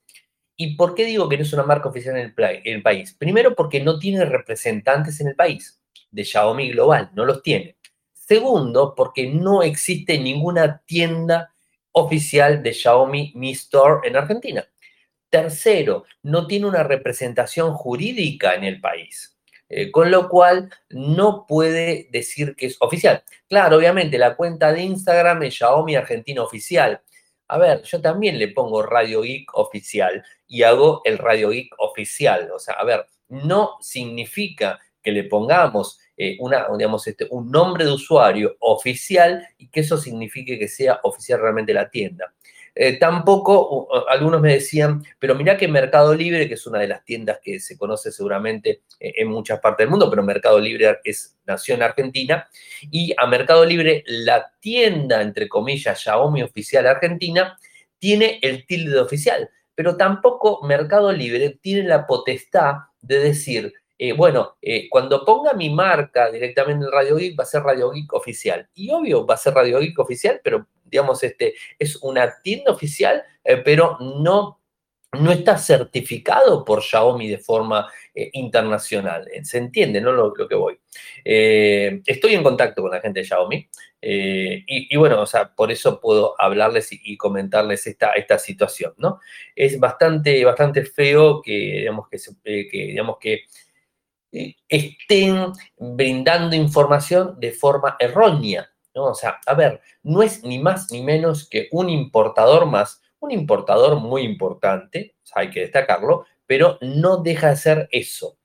¿Y 0.56 0.75
por 0.75 0.96
qué 0.96 1.06
digo 1.06 1.28
que 1.28 1.38
no 1.38 1.44
es 1.44 1.54
una 1.54 1.63
marca 1.63 1.90
oficial 1.90 2.18
en 2.18 2.34
el, 2.38 2.62
en 2.66 2.75
el 2.75 2.81
país? 2.81 3.13
Primero 3.13 3.56
porque 3.56 3.81
no 3.81 3.98
tiene 4.00 4.25
representantes 4.25 5.19
en 5.22 5.28
el 5.30 5.36
país 5.36 5.81
de 6.12 6.24
Xiaomi 6.24 6.72
Global, 6.72 7.12
no 7.13 7.25
los 7.25 7.42
tiene. 7.44 7.78
Segundo, 8.29 8.93
porque 8.93 9.25
no 9.27 9.63
existe 9.63 10.19
ninguna 10.19 10.83
tienda 10.85 11.55
oficial 11.93 12.61
de 12.61 12.73
Xiaomi 12.75 13.31
Mi 13.33 13.53
Store 13.53 14.07
en 14.07 14.15
Argentina. 14.15 14.63
Tercero, 15.31 16.03
no 16.21 16.45
tiene 16.45 16.67
una 16.67 16.83
representación 16.83 17.73
jurídica 17.73 18.53
en 18.53 18.65
el 18.65 18.79
país, 18.79 19.35
eh, 19.67 19.89
con 19.89 20.11
lo 20.11 20.29
cual 20.29 20.71
no 20.91 21.47
puede 21.47 22.07
decir 22.11 22.55
que 22.55 22.67
es 22.67 22.77
oficial. 22.81 23.23
Claro, 23.47 23.77
obviamente 23.77 24.19
la 24.19 24.35
cuenta 24.35 24.71
de 24.73 24.83
Instagram 24.83 25.41
es 25.41 25.55
Xiaomi 25.55 25.95
Argentina 25.95 26.43
Oficial. 26.43 27.01
A 27.47 27.57
ver, 27.57 27.81
yo 27.81 27.99
también 27.99 28.37
le 28.37 28.49
pongo 28.49 28.83
Radio 28.83 29.23
Geek 29.23 29.57
Oficial 29.57 30.23
y 30.45 30.61
hago 30.61 31.01
el 31.03 31.17
Radio 31.17 31.49
Geek 31.49 31.73
Oficial. 31.79 32.51
O 32.51 32.59
sea, 32.59 32.75
a 32.75 32.83
ver, 32.83 33.07
no 33.27 33.77
significa 33.81 34.79
que 35.01 35.12
le 35.12 35.24
pongamos 35.24 36.00
eh, 36.18 36.38
digamos, 36.78 37.07
este, 37.07 37.28
un 37.30 37.50
nombre 37.50 37.86
de 37.86 37.92
usuario 37.92 38.57
oficial 38.60 39.48
y 39.57 39.69
que 39.69 39.80
eso 39.80 39.98
signifique 39.98 40.60
que 40.60 40.68
sea 40.68 41.00
oficial 41.04 41.40
realmente 41.40 41.74
la 41.74 41.90
tienda. 41.90 42.34
Eh, 42.75 42.98
tampoco, 42.98 43.88
algunos 44.07 44.42
me 44.42 44.54
decían, 44.54 45.04
pero 45.18 45.36
mirá 45.36 45.57
que 45.57 45.68
Mercado 45.68 46.13
Libre, 46.13 46.48
que 46.48 46.54
es 46.54 46.68
una 46.68 46.80
de 46.80 46.88
las 46.88 47.04
tiendas 47.04 47.40
que 47.42 47.60
se 47.60 47.78
conoce 47.78 48.12
seguramente 48.12 48.84
eh, 49.00 49.13
en 49.18 49.30
muchas 49.30 49.60
partes 49.60 49.86
del 49.86 49.90
mundo, 49.90 50.10
pero 50.10 50.24
Mercado 50.24 50.60
Libre 50.60 51.00
es, 51.04 51.38
nació 51.46 51.75
en 51.75 51.84
Argentina, 51.84 52.48
y 52.92 53.13
a 53.18 53.25
Mercado 53.28 53.66
Libre 53.66 54.04
la 54.07 54.51
tienda, 54.60 55.22
entre 55.22 55.50
comillas, 55.50 56.00
Xiaomi 56.00 56.44
oficial 56.44 56.86
argentina, 56.88 57.57
tiene 57.98 58.40
el 58.42 58.66
tilde 58.66 59.00
oficial, 59.00 59.50
pero 59.75 59.98
tampoco 59.98 60.66
Mercado 60.66 61.12
Libre 61.12 61.57
tiene 61.62 61.88
la 61.88 62.06
potestad 62.06 62.75
de 63.01 63.19
decir, 63.19 63.74
eh, 64.01 64.13
bueno, 64.13 64.56
eh, 64.62 64.88
cuando 64.90 65.25
ponga 65.25 65.51
mi 65.51 65.69
marca 65.69 66.31
directamente 66.31 66.86
en 66.86 66.92
Radio 66.92 67.18
Geek, 67.18 67.38
va 67.38 67.44
a 67.44 67.48
ser 67.48 67.63
Radio 67.63 67.92
Geek 67.92 68.13
oficial. 68.13 68.69
Y 68.74 68.90
obvio, 68.92 69.25
va 69.25 69.34
a 69.34 69.38
ser 69.38 69.54
Radio 69.54 69.80
Geek 69.80 70.00
oficial, 70.00 70.40
pero 70.42 70.68
digamos, 70.86 71.22
este, 71.22 71.56
es 71.78 71.98
una 71.98 72.42
tienda 72.42 72.72
oficial, 72.72 73.22
eh, 73.44 73.57
pero 73.57 73.98
no, 74.00 74.62
no 75.19 75.31
está 75.34 75.57
certificado 75.57 76.63
por 76.63 76.81
Xiaomi 76.81 77.27
de 77.27 77.39
forma 77.39 77.91
internacional. 78.15 79.27
¿Se 79.44 79.58
entiende, 79.58 80.00
no? 80.00 80.13
Lo, 80.13 80.34
que 80.34 80.56
voy. 80.56 80.79
estoy 81.25 82.36
en 82.36 82.44
contacto 82.44 82.82
con 82.82 82.91
la 82.91 83.01
gente 83.01 83.20
de 83.20 83.25
Xiaomi 83.25 83.70
y, 84.01 84.96
bueno, 84.98 85.22
o 85.22 85.25
sea, 85.25 85.53
por 85.53 85.72
eso 85.72 86.00
puedo 86.00 86.36
hablarles 86.39 86.89
y, 86.91 87.18
comentarles 87.18 87.86
esta, 87.88 88.12
esta 88.12 88.38
situación, 88.39 88.94
¿no? 88.98 89.20
Es 89.56 89.79
bastante, 89.79 90.44
bastante 90.46 90.86
feo 90.86 91.41
que, 91.41 91.51
digamos, 91.51 92.08
que, 92.08 92.20
digamos, 92.72 93.18
que 93.20 93.46
estén 94.31 95.51
brindando 95.77 96.55
información 96.55 97.39
de 97.39 97.51
forma 97.51 97.95
errónea. 98.00 98.69
¿no? 98.93 99.05
O 99.05 99.13
sea, 99.13 99.39
a 99.45 99.53
ver, 99.53 99.81
no 100.03 100.21
es 100.21 100.43
ni 100.43 100.59
más 100.59 100.91
ni 100.91 101.01
menos 101.01 101.48
que 101.48 101.67
un 101.71 101.89
importador 101.89 102.65
más, 102.65 103.01
un 103.19 103.31
importador 103.31 104.00
muy 104.00 104.24
importante, 104.24 105.15
hay 105.33 105.50
que 105.50 105.62
destacarlo, 105.62 106.25
pero 106.45 106.77
no 106.81 107.17
deja 107.17 107.50
de 107.50 107.55
ser 107.55 107.89
eso. 107.91 108.38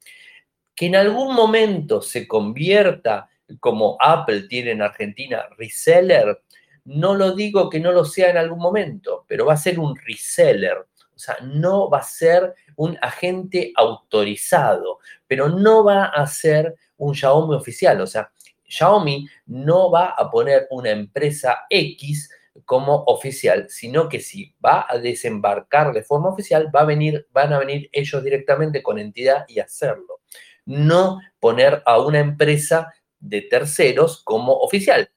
Que 0.74 0.86
en 0.86 0.96
algún 0.96 1.34
momento 1.34 2.02
se 2.02 2.26
convierta, 2.26 3.28
como 3.60 3.96
Apple 4.00 4.42
tiene 4.42 4.72
en 4.72 4.82
Argentina, 4.82 5.46
reseller, 5.56 6.42
no 6.84 7.14
lo 7.14 7.34
digo 7.34 7.70
que 7.70 7.80
no 7.80 7.92
lo 7.92 8.04
sea 8.04 8.30
en 8.30 8.36
algún 8.36 8.58
momento, 8.58 9.24
pero 9.26 9.46
va 9.46 9.54
a 9.54 9.58
ser 9.58 9.78
un 9.78 9.96
reseller. 9.96 10.86
O 11.14 11.18
sea, 11.18 11.36
no 11.42 11.88
va 11.88 11.98
a 11.98 12.02
ser 12.02 12.54
un 12.76 12.98
agente 13.00 13.72
autorizado, 13.76 14.98
pero 15.26 15.48
no 15.48 15.84
va 15.84 16.06
a 16.06 16.26
ser 16.26 16.74
un 16.96 17.14
Xiaomi 17.14 17.54
oficial. 17.54 18.00
O 18.00 18.06
sea, 18.06 18.30
Xiaomi 18.64 19.26
no 19.46 19.90
va 19.90 20.10
a 20.10 20.30
poner 20.30 20.66
una 20.70 20.90
empresa 20.90 21.66
X 21.70 22.30
como 22.64 23.04
oficial, 23.06 23.68
sino 23.68 24.08
que 24.08 24.20
si 24.20 24.54
va 24.64 24.86
a 24.88 24.98
desembarcar 24.98 25.92
de 25.92 26.04
forma 26.04 26.28
oficial, 26.28 26.70
va 26.74 26.80
a 26.80 26.84
venir, 26.84 27.26
van 27.32 27.52
a 27.52 27.58
venir 27.58 27.88
ellos 27.92 28.22
directamente 28.22 28.82
con 28.82 28.98
entidad 28.98 29.44
y 29.48 29.58
hacerlo. 29.58 30.20
No 30.64 31.20
poner 31.40 31.82
a 31.84 32.00
una 32.00 32.20
empresa 32.20 32.92
de 33.18 33.42
terceros 33.42 34.22
como 34.22 34.52
oficial. 34.52 35.10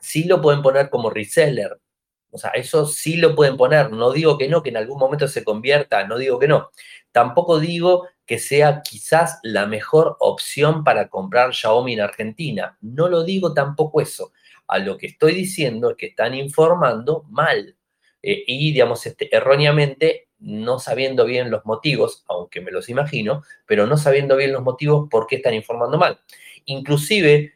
Sí 0.00 0.24
lo 0.24 0.40
pueden 0.40 0.62
poner 0.62 0.90
como 0.90 1.10
reseller, 1.10 1.80
o 2.34 2.38
sea, 2.38 2.50
eso 2.50 2.84
sí 2.84 3.16
lo 3.16 3.36
pueden 3.36 3.56
poner. 3.56 3.92
No 3.92 4.10
digo 4.10 4.36
que 4.36 4.48
no, 4.48 4.60
que 4.60 4.70
en 4.70 4.76
algún 4.76 4.98
momento 4.98 5.28
se 5.28 5.44
convierta, 5.44 6.04
no 6.04 6.18
digo 6.18 6.40
que 6.40 6.48
no. 6.48 6.70
Tampoco 7.12 7.60
digo 7.60 8.08
que 8.26 8.40
sea 8.40 8.82
quizás 8.82 9.38
la 9.44 9.66
mejor 9.66 10.16
opción 10.18 10.82
para 10.82 11.08
comprar 11.08 11.54
Xiaomi 11.54 11.92
en 11.92 12.00
Argentina. 12.00 12.76
No 12.80 13.08
lo 13.08 13.22
digo 13.22 13.54
tampoco 13.54 14.00
eso. 14.00 14.32
A 14.66 14.80
lo 14.80 14.98
que 14.98 15.06
estoy 15.06 15.32
diciendo 15.32 15.90
es 15.90 15.96
que 15.96 16.06
están 16.06 16.34
informando 16.34 17.24
mal 17.28 17.76
eh, 18.20 18.42
y, 18.48 18.72
digamos, 18.72 19.06
este, 19.06 19.34
erróneamente 19.34 20.28
no 20.40 20.80
sabiendo 20.80 21.26
bien 21.26 21.52
los 21.52 21.64
motivos, 21.64 22.24
aunque 22.28 22.60
me 22.60 22.72
los 22.72 22.88
imagino, 22.88 23.44
pero 23.64 23.86
no 23.86 23.96
sabiendo 23.96 24.36
bien 24.36 24.52
los 24.52 24.62
motivos 24.62 25.08
por 25.08 25.28
qué 25.28 25.36
están 25.36 25.54
informando 25.54 25.98
mal. 25.98 26.18
Inclusive 26.64 27.53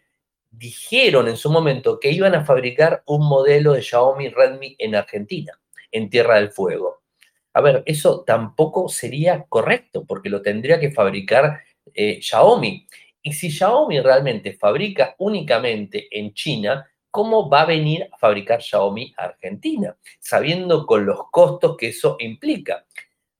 dijeron 0.58 1.28
en 1.28 1.36
su 1.36 1.50
momento 1.50 2.00
que 2.00 2.10
iban 2.10 2.34
a 2.34 2.44
fabricar 2.44 3.02
un 3.06 3.26
modelo 3.28 3.72
de 3.72 3.82
Xiaomi 3.82 4.28
Redmi 4.28 4.74
en 4.78 4.96
Argentina, 4.96 5.52
en 5.92 6.10
Tierra 6.10 6.34
del 6.34 6.50
Fuego. 6.50 7.02
A 7.52 7.60
ver, 7.60 7.82
eso 7.86 8.24
tampoco 8.24 8.88
sería 8.88 9.44
correcto 9.48 10.04
porque 10.04 10.28
lo 10.28 10.42
tendría 10.42 10.80
que 10.80 10.90
fabricar 10.90 11.60
eh, 11.94 12.20
Xiaomi. 12.20 12.86
Y 13.22 13.32
si 13.32 13.50
Xiaomi 13.50 14.00
realmente 14.00 14.54
fabrica 14.54 15.14
únicamente 15.18 16.08
en 16.10 16.34
China, 16.34 16.90
¿cómo 17.10 17.48
va 17.48 17.62
a 17.62 17.66
venir 17.66 18.08
a 18.12 18.18
fabricar 18.18 18.60
Xiaomi 18.60 19.14
a 19.16 19.24
Argentina? 19.24 19.96
Sabiendo 20.18 20.86
con 20.86 21.06
los 21.06 21.30
costos 21.30 21.76
que 21.76 21.88
eso 21.88 22.16
implica. 22.18 22.84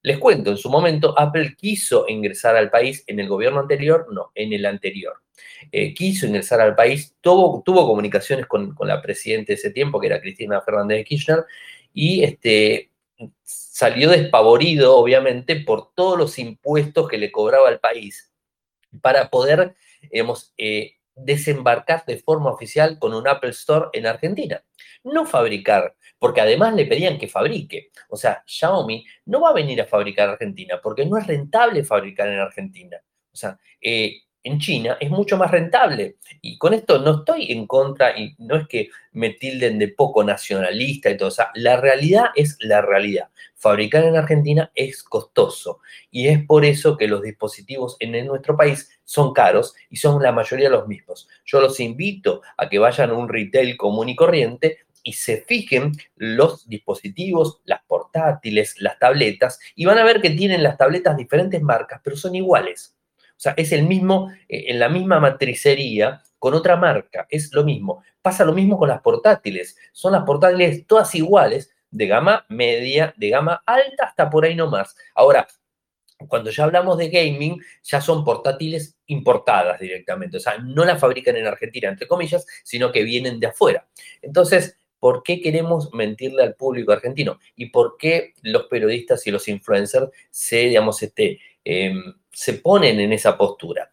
Les 0.02 0.18
cuento, 0.18 0.50
en 0.50 0.56
su 0.56 0.70
momento 0.70 1.18
Apple 1.18 1.56
quiso 1.56 2.06
ingresar 2.08 2.56
al 2.56 2.70
país 2.70 3.02
en 3.08 3.18
el 3.18 3.28
gobierno 3.28 3.60
anterior, 3.60 4.06
no, 4.12 4.30
en 4.34 4.52
el 4.52 4.64
anterior. 4.66 5.22
Eh, 5.73 5.95
quiso 5.95 6.26
ingresar 6.26 6.61
al 6.61 6.75
país, 6.75 7.14
tuvo, 7.21 7.62
comunicaciones 7.64 8.47
con, 8.47 8.75
la 8.80 9.02
presidenta 9.02 9.49
de 9.49 9.54
ese 9.54 9.71
tiempo, 9.71 10.00
que 10.00 10.07
era 10.07 10.21
Cristina 10.21 10.61
Fernández 10.61 10.99
de 10.99 11.04
Kirchner, 11.04 11.45
y 11.92 12.23
este, 12.25 12.90
salió 13.42 14.11
despavorido, 14.11 14.97
obviamente, 14.97 15.57
por 15.57 15.92
todos 15.95 16.18
los 16.18 16.38
impuestos 16.38 17.09
que 17.09 17.18
le 17.18 17.33
cobraba 17.33 17.68
al 17.68 17.80
país 17.80 18.33
para 19.00 19.28
poder, 19.30 19.75
digamos, 20.11 20.52
eh, 20.57 20.95
desembarcar 21.14 22.04
de 22.07 22.18
forma 22.18 22.50
oficial 22.50 22.99
con 22.99 23.14
un 23.14 23.26
Apple 23.26 23.50
Store 23.50 23.88
en 23.92 24.07
Argentina. 24.07 24.62
No 25.04 25.26
fabricar, 25.26 25.97
porque 26.18 26.40
además 26.40 26.75
le 26.75 26.87
pedían 26.87 27.18
que 27.18 27.28
fabrique. 27.28 27.90
O 28.09 28.16
sea, 28.16 28.42
Xiaomi 28.47 29.04
no 29.26 29.40
va 29.40 29.50
a 29.50 29.54
venir 29.54 29.80
a 29.80 29.87
fabricar 29.87 30.28
Argentina 30.28 30.80
porque 30.83 31.07
no 31.07 31.16
es 31.16 31.26
rentable 31.26 31.85
fabricar 31.85 32.28
en 32.28 32.38
Argentina. 32.38 32.99
O 33.33 33.37
sea, 33.37 33.59
eh, 33.80 34.23
en 34.42 34.59
China 34.59 34.97
es 35.00 35.11
mucho 35.11 35.37
más 35.37 35.50
rentable. 35.50 36.16
Y 36.40 36.59
con 36.59 36.75
esto 36.75 36.99
no 36.99 37.18
estoy 37.18 37.52
en 37.52 37.66
contra 37.66 38.18
y 38.18 38.35
no 38.38 38.57
es 38.57 38.66
que 38.68 38.88
me 39.12 39.30
tilden 39.30 39.78
de 39.78 39.88
poco 39.88 40.25
nacionalista 40.25 41.11
y 41.11 41.16
todo. 41.16 41.28
O 41.28 41.33
la 41.54 41.76
realidad 41.76 42.26
es 42.35 42.57
la 42.61 42.80
realidad. 42.80 43.28
Fabricar 43.54 44.04
en 44.04 44.16
Argentina 44.16 44.71
es 44.75 45.02
costoso 45.02 45.80
y 46.11 46.28
es 46.28 46.45
por 46.45 46.64
eso 46.64 46.97
que 46.97 47.09
los 47.09 47.23
dispositivos 47.23 47.97
en 47.99 48.26
nuestro 48.26 48.57
país 48.57 48.88
son 49.04 49.33
caros 49.33 49.75
y 49.90 49.97
son 49.97 50.23
la 50.23 50.33
mayoría 50.33 50.71
los 50.71 50.87
mismos. 50.87 51.28
Yo 51.45 51.61
los 51.61 51.80
invito 51.80 52.42
a 52.57 52.68
que 52.68 52.78
vayan 52.78 53.11
a 53.11 53.14
un 53.14 53.28
retail 53.28 53.76
común 53.76 54.09
y 54.09 54.16
corriente 54.16 54.78
y 55.02 55.14
se 55.14 55.38
fijen 55.38 55.92
los 56.16 56.68
dispositivos, 56.68 57.61
las 57.64 57.83
portátiles, 57.87 58.75
las 58.80 58.99
tabletas, 58.99 59.59
y 59.75 59.87
van 59.87 59.99
a 59.99 60.04
ver 60.04 60.21
que 60.21 60.30
tienen 60.30 60.62
las 60.62 60.76
tabletas 60.76 61.16
diferentes 61.16 61.62
marcas, 61.62 62.00
pero 62.04 62.16
son 62.16 62.35
iguales. 62.35 62.97
O 63.38 63.40
sea, 63.40 63.54
es 63.57 63.71
el 63.71 63.85
mismo, 63.85 64.33
eh, 64.49 64.64
en 64.68 64.80
la 64.80 64.88
misma 64.88 65.21
matricería, 65.21 66.23
con 66.40 66.54
otra 66.54 66.76
marca, 66.76 67.28
es 67.30 67.52
lo 67.54 67.62
mismo. 67.62 68.02
Pasa 68.21 68.45
lo 68.45 68.52
mismo 68.52 68.76
con 68.76 68.88
las 68.88 69.00
portátiles. 69.00 69.76
Son 69.92 70.12
las 70.12 70.25
portátiles 70.25 70.87
todas 70.88 71.14
iguales, 71.14 71.73
de 71.90 72.07
gama 72.09 72.45
media, 72.49 73.14
de 73.16 73.30
gama 73.30 73.62
alta, 73.64 74.07
hasta 74.07 74.28
por 74.28 74.45
ahí 74.45 74.57
nomás. 74.57 74.97
Ahora, 75.14 75.47
cuando 76.26 76.50
ya 76.50 76.64
hablamos 76.64 76.99
de 76.99 77.11
gaming, 77.11 77.62
ya 77.85 78.00
son 78.00 78.25
portátiles 78.25 78.97
importadas 79.07 79.78
directamente. 79.78 80.38
O 80.38 80.40
sea, 80.40 80.59
no 80.59 80.85
las 80.85 81.00
fabrican 81.00 81.37
en 81.37 81.47
Argentina, 81.47 81.88
entre 81.88 82.09
comillas, 82.09 82.45
sino 82.64 82.90
que 82.90 83.04
vienen 83.04 83.38
de 83.38 83.47
afuera. 83.47 83.87
Entonces, 84.21 84.78
¿por 84.99 85.23
qué 85.23 85.40
queremos 85.40 85.95
mentirle 85.95 86.42
al 86.42 86.57
público 86.57 86.90
argentino? 86.90 87.38
¿Y 87.54 87.66
por 87.66 87.97
qué 87.97 88.35
los 88.42 88.64
periodistas 88.64 89.25
y 89.28 89.30
los 89.30 89.47
influencers 89.47 90.11
se, 90.30 90.57
digamos, 90.57 91.00
este, 91.04 91.40
em, 91.64 92.14
se 92.38 92.54
ponen 92.54 93.00
en 93.00 93.12
esa 93.12 93.37
postura. 93.37 93.90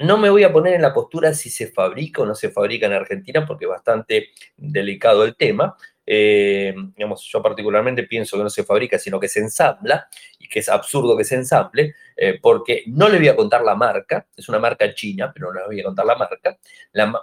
No 0.00 0.18
me 0.18 0.28
voy 0.28 0.44
a 0.44 0.52
poner 0.52 0.74
en 0.74 0.82
la 0.82 0.92
postura 0.92 1.32
si 1.32 1.48
se 1.48 1.68
fabrica 1.68 2.20
o 2.20 2.26
no 2.26 2.34
se 2.34 2.50
fabrica 2.50 2.84
en 2.84 2.92
Argentina, 2.92 3.46
porque 3.46 3.64
es 3.64 3.70
bastante 3.70 4.28
delicado 4.54 5.24
el 5.24 5.34
tema. 5.34 5.74
Eh, 6.04 6.74
digamos, 6.94 7.26
yo 7.32 7.42
particularmente 7.42 8.02
pienso 8.02 8.36
que 8.36 8.42
no 8.42 8.50
se 8.50 8.64
fabrica, 8.64 8.98
sino 8.98 9.18
que 9.18 9.28
se 9.28 9.40
ensambla, 9.40 10.08
y 10.38 10.46
que 10.46 10.58
es 10.58 10.68
absurdo 10.68 11.16
que 11.16 11.24
se 11.24 11.36
ensamble, 11.36 11.94
eh, 12.14 12.38
porque 12.38 12.84
no 12.88 13.08
le 13.08 13.16
voy 13.16 13.28
a 13.28 13.36
contar 13.36 13.62
la 13.62 13.74
marca, 13.74 14.26
es 14.36 14.46
una 14.50 14.58
marca 14.58 14.92
china, 14.94 15.32
pero 15.32 15.50
no 15.50 15.60
le 15.60 15.66
voy 15.66 15.80
a 15.80 15.84
contar 15.84 16.04
la 16.04 16.16
marca. 16.16 16.58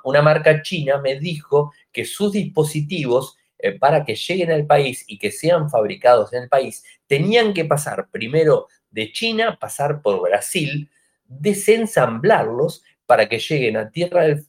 una 0.05 0.23
marca 0.23 0.63
china 0.63 0.97
me 0.97 1.19
dijo 1.19 1.71
que 1.91 2.03
sus 2.03 2.31
dispositivos 2.31 3.37
eh, 3.63 3.79
para 3.79 4.03
que 4.03 4.15
lleguen 4.15 4.51
al 4.51 4.65
país 4.65 5.05
y 5.07 5.17
que 5.17 5.31
sean 5.31 5.69
fabricados 5.69 6.33
en 6.33 6.43
el 6.43 6.49
país, 6.49 6.83
tenían 7.07 7.53
que 7.53 7.63
pasar 7.63 8.09
primero 8.11 8.67
de 8.91 9.13
China, 9.13 9.57
pasar 9.57 10.01
por 10.01 10.21
Brasil, 10.21 10.91
desensamblarlos 11.23 12.83
para 13.05 13.29
que 13.29 13.39
lleguen 13.39 13.77
a 13.77 13.89
Tierra 13.89 14.23
del, 14.23 14.45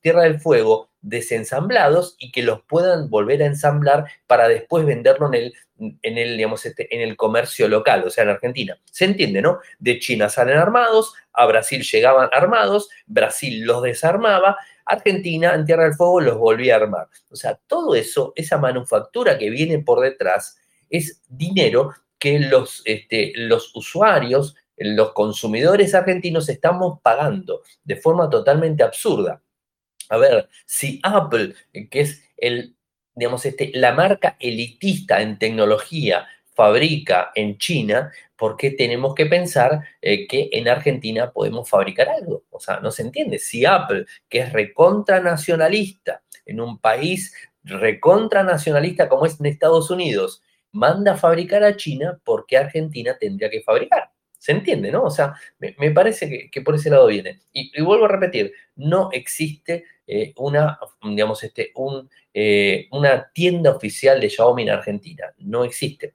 Tierra 0.00 0.22
del 0.22 0.40
Fuego 0.40 0.87
desensamblados 1.00 2.16
y 2.18 2.32
que 2.32 2.42
los 2.42 2.62
puedan 2.62 3.08
volver 3.10 3.42
a 3.42 3.46
ensamblar 3.46 4.06
para 4.26 4.48
después 4.48 4.84
venderlo 4.84 5.28
en 5.28 5.34
el, 5.34 5.54
en 5.78 6.18
el, 6.18 6.36
digamos, 6.36 6.64
este, 6.66 6.94
en 6.94 7.02
el 7.02 7.16
comercio 7.16 7.68
local, 7.68 8.04
o 8.04 8.10
sea, 8.10 8.24
en 8.24 8.30
Argentina. 8.30 8.78
¿Se 8.90 9.04
entiende, 9.04 9.40
no? 9.40 9.58
De 9.78 9.98
China 9.98 10.28
salen 10.28 10.58
armados, 10.58 11.14
a 11.32 11.46
Brasil 11.46 11.82
llegaban 11.82 12.28
armados, 12.32 12.88
Brasil 13.06 13.64
los 13.64 13.82
desarmaba, 13.82 14.56
Argentina 14.84 15.54
en 15.54 15.64
Tierra 15.64 15.84
del 15.84 15.94
Fuego 15.94 16.20
los 16.20 16.38
volvía 16.38 16.74
a 16.74 16.78
armar. 16.78 17.08
O 17.30 17.36
sea, 17.36 17.58
todo 17.66 17.94
eso, 17.94 18.32
esa 18.34 18.58
manufactura 18.58 19.38
que 19.38 19.50
viene 19.50 19.78
por 19.80 20.00
detrás, 20.00 20.58
es 20.90 21.22
dinero 21.28 21.92
que 22.18 22.40
los, 22.40 22.82
este, 22.84 23.32
los 23.36 23.74
usuarios, 23.76 24.56
los 24.76 25.12
consumidores 25.12 25.94
argentinos 25.94 26.48
estamos 26.48 27.00
pagando 27.02 27.62
de 27.84 27.96
forma 27.96 28.28
totalmente 28.30 28.82
absurda. 28.82 29.42
A 30.08 30.16
ver, 30.16 30.48
si 30.66 31.00
Apple, 31.02 31.54
que 31.90 32.00
es 32.00 32.22
el, 32.36 32.76
digamos, 33.14 33.44
este, 33.44 33.70
la 33.74 33.92
marca 33.92 34.36
elitista 34.40 35.20
en 35.20 35.38
tecnología, 35.38 36.26
fabrica 36.58 37.30
en 37.36 37.56
China, 37.56 38.10
¿por 38.36 38.56
qué 38.56 38.72
tenemos 38.72 39.14
que 39.14 39.26
pensar 39.26 39.80
eh, 40.02 40.26
que 40.26 40.48
en 40.52 40.66
Argentina 40.66 41.30
podemos 41.30 41.70
fabricar 41.70 42.08
algo? 42.08 42.46
O 42.50 42.58
sea, 42.58 42.80
no 42.80 42.90
se 42.90 43.02
entiende. 43.02 43.38
Si 43.38 43.64
Apple, 43.64 44.06
que 44.28 44.40
es 44.40 44.52
recontranacionalista 44.52 46.22
en 46.44 46.60
un 46.60 46.78
país 46.78 47.32
recontranacionalista 47.62 49.08
como 49.08 49.26
es 49.26 49.38
en 49.38 49.46
Estados 49.46 49.90
Unidos, 49.90 50.42
manda 50.72 51.12
a 51.12 51.16
fabricar 51.16 51.62
a 51.62 51.76
China, 51.76 52.18
¿por 52.24 52.44
qué 52.44 52.56
Argentina 52.56 53.16
tendría 53.18 53.50
que 53.50 53.62
fabricar? 53.62 54.10
¿Se 54.38 54.50
entiende, 54.50 54.90
no? 54.90 55.04
O 55.04 55.10
sea, 55.10 55.34
me, 55.58 55.90
parece 55.92 56.48
que, 56.50 56.62
por 56.62 56.74
ese 56.74 56.90
lado 56.90 57.06
viene. 57.06 57.40
Y, 57.52 57.80
vuelvo 57.82 58.06
a 58.06 58.08
repetir, 58.08 58.52
no 58.76 59.10
existe 59.12 59.84
eh, 60.10 60.32
una, 60.38 60.78
digamos, 61.02 61.44
este, 61.44 61.70
eh, 62.32 62.88
una 62.92 63.30
tienda 63.30 63.72
oficial 63.72 64.18
de 64.18 64.30
Xiaomi 64.30 64.62
en 64.62 64.70
Argentina. 64.70 65.26
No 65.36 65.64
existe. 65.64 66.14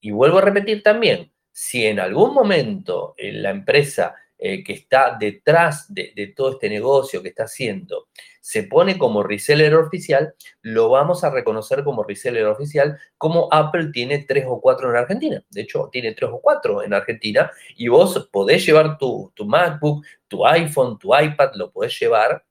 Y 0.00 0.12
vuelvo 0.12 0.38
a 0.38 0.42
repetir 0.42 0.84
también, 0.84 1.32
si 1.50 1.84
en 1.84 1.98
algún 1.98 2.32
momento 2.32 3.14
eh, 3.16 3.32
la 3.32 3.50
empresa 3.50 4.14
que 4.36 4.74
está 4.74 5.16
detrás 5.18 5.86
de, 5.94 6.12
de, 6.14 6.26
todo 6.26 6.50
este 6.50 6.68
negocio 6.68 7.22
que 7.22 7.28
está 7.28 7.44
haciendo 7.44 8.08
se 8.42 8.64
pone 8.64 8.98
como 8.98 9.22
reseller 9.22 9.74
oficial, 9.74 10.34
lo 10.60 10.90
vamos 10.90 11.24
a 11.24 11.30
reconocer 11.30 11.82
como 11.82 12.02
reseller 12.02 12.44
oficial, 12.44 12.98
como 13.16 13.48
Apple 13.50 13.86
tiene 13.90 14.18
tres 14.28 14.44
o 14.46 14.60
cuatro 14.60 14.90
en 14.90 14.96
Argentina. 14.96 15.42
De 15.48 15.62
hecho, 15.62 15.88
tiene 15.90 16.12
tres 16.12 16.28
o 16.30 16.42
cuatro 16.42 16.82
en 16.82 16.92
Argentina 16.92 17.50
y 17.74 17.88
vos 17.88 18.28
podés 18.30 18.66
llevar 18.66 18.98
tu, 18.98 19.32
tu 19.34 19.46
MacBook, 19.46 20.04
tu 20.28 20.44
iPhone, 20.44 20.98
tu 20.98 21.16
iPad, 21.16 21.52
lo 21.54 21.72
podés 21.72 21.98
llevar 21.98 22.44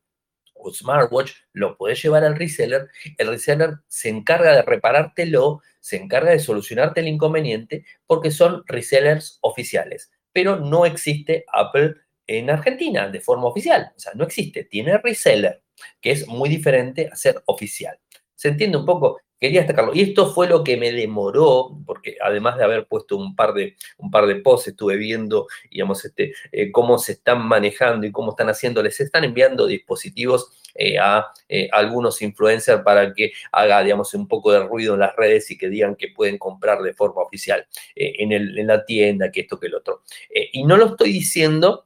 o 0.63 0.73
smartwatch, 0.73 1.31
lo 1.53 1.77
podés 1.77 2.01
llevar 2.01 2.23
al 2.23 2.35
reseller, 2.35 2.89
el 3.17 3.27
reseller 3.27 3.75
se 3.87 4.09
encarga 4.09 4.55
de 4.55 4.61
reparártelo, 4.61 5.61
se 5.79 5.97
encarga 5.97 6.31
de 6.31 6.39
solucionarte 6.39 7.01
el 7.01 7.07
inconveniente, 7.07 7.85
porque 8.07 8.31
son 8.31 8.63
resellers 8.65 9.39
oficiales. 9.41 10.11
Pero 10.31 10.57
no 10.59 10.85
existe 10.85 11.45
Apple 11.51 11.95
en 12.27 12.49
Argentina 12.49 13.09
de 13.09 13.19
forma 13.19 13.47
oficial, 13.47 13.91
o 13.95 13.99
sea, 13.99 14.13
no 14.15 14.23
existe, 14.23 14.63
tiene 14.63 14.97
reseller 14.97 15.61
que 16.01 16.11
es 16.11 16.27
muy 16.27 16.49
diferente 16.49 17.09
a 17.11 17.15
ser 17.15 17.41
oficial. 17.45 17.99
¿Se 18.35 18.49
entiende 18.49 18.77
un 18.77 18.85
poco? 18.85 19.19
Quería 19.43 19.59
destacarlo. 19.59 19.93
Y 19.93 19.99
esto 19.99 20.33
fue 20.33 20.47
lo 20.47 20.63
que 20.63 20.77
me 20.77 20.93
demoró, 20.93 21.77
porque 21.85 22.15
además 22.21 22.57
de 22.57 22.63
haber 22.63 22.87
puesto 22.87 23.17
un 23.17 23.35
par 23.35 23.53
de, 23.53 23.75
un 23.97 24.09
par 24.09 24.25
de 24.25 24.37
posts, 24.37 24.69
estuve 24.69 24.95
viendo, 24.95 25.47
digamos, 25.69 26.05
este, 26.05 26.33
eh, 26.53 26.71
cómo 26.71 26.97
se 26.97 27.11
están 27.11 27.45
manejando 27.45 28.07
y 28.07 28.11
cómo 28.13 28.31
están 28.31 28.47
haciendo. 28.47 28.81
Les 28.81 29.01
están 29.01 29.25
enviando 29.25 29.67
dispositivos 29.67 30.49
eh, 30.75 30.97
a 30.97 31.27
eh, 31.49 31.67
algunos 31.73 32.21
influencers 32.21 32.83
para 32.83 33.13
que 33.13 33.33
haga, 33.51 33.83
digamos, 33.83 34.13
un 34.13 34.29
poco 34.29 34.53
de 34.53 34.63
ruido 34.63 34.93
en 34.93 35.01
las 35.01 35.13
redes 35.17 35.51
y 35.51 35.57
que 35.57 35.67
digan 35.67 35.97
que 35.97 36.07
pueden 36.15 36.37
comprar 36.37 36.81
de 36.81 36.93
forma 36.93 37.21
oficial 37.21 37.67
en, 37.95 38.31
en, 38.31 38.65
la 38.65 38.85
tienda, 38.85 39.29
que 39.29 39.41
esto, 39.41 39.59
que 39.59 39.67
el 39.67 39.75
otro. 39.75 40.03
y 40.53 40.63
no 40.63 40.77
lo 40.77 40.85
estoy 40.85 41.11
diciendo, 41.11 41.85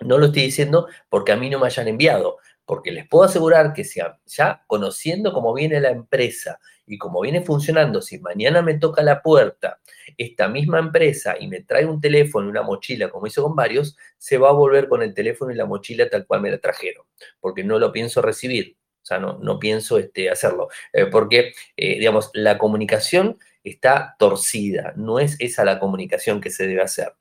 no 0.00 0.16
lo 0.16 0.28
estoy 0.28 0.44
diciendo 0.44 0.88
porque 1.10 1.32
a 1.32 1.36
mí 1.36 1.50
no 1.50 1.58
me 1.58 1.66
hayan 1.66 1.88
enviado 1.88 2.38
porque 2.64 2.90
les 2.90 3.06
puedo 3.06 3.24
asegurar 3.24 3.72
que 3.72 3.84
ya 4.26 4.64
conociendo 4.66 5.32
cómo 5.32 5.54
viene 5.54 5.78
la 5.80 5.90
empresa 5.90 6.58
Y 6.86 6.98
como 6.98 7.20
viene 7.20 7.42
funcionando, 7.42 8.00
si 8.00 8.18
mañana 8.20 8.62
me 8.62 8.74
toca 8.74 9.02
la 9.02 9.22
puerta 9.22 9.80
esta 10.16 10.48
misma 10.48 10.78
empresa 10.78 11.36
y 11.38 11.48
me 11.48 11.62
trae 11.62 11.84
un 11.84 12.00
teléfono 12.00 12.46
y 12.46 12.50
una 12.50 12.62
mochila, 12.62 13.10
como 13.10 13.26
hizo 13.26 13.42
con 13.42 13.56
varios, 13.56 13.96
se 14.18 14.38
va 14.38 14.50
a 14.50 14.52
volver 14.52 14.88
con 14.88 15.02
el 15.02 15.14
teléfono 15.14 15.52
y 15.52 15.56
la 15.56 15.66
mochila 15.66 16.08
tal 16.08 16.26
cual 16.26 16.40
me 16.42 16.50
la 16.50 16.58
trajeron, 16.58 17.04
porque 17.40 17.64
no 17.64 17.78
lo 17.78 17.92
pienso 17.92 18.22
recibir. 18.22 18.76
O 19.02 19.06
sea, 19.06 19.20
no, 19.20 19.38
no 19.40 19.60
pienso 19.60 19.98
este, 19.98 20.30
hacerlo. 20.30 20.68
Eh, 20.92 21.06
porque, 21.06 21.52
eh, 21.76 21.98
digamos, 21.98 22.30
la 22.34 22.58
comunicación 22.58 23.38
está 23.70 24.14
torcida. 24.18 24.92
No 24.96 25.18
es 25.18 25.36
esa 25.40 25.64
la 25.64 25.78
comunicación 25.78 26.40
que 26.40 26.50
se 26.50 26.66
debe 26.66 26.82
hacer. 26.82 27.12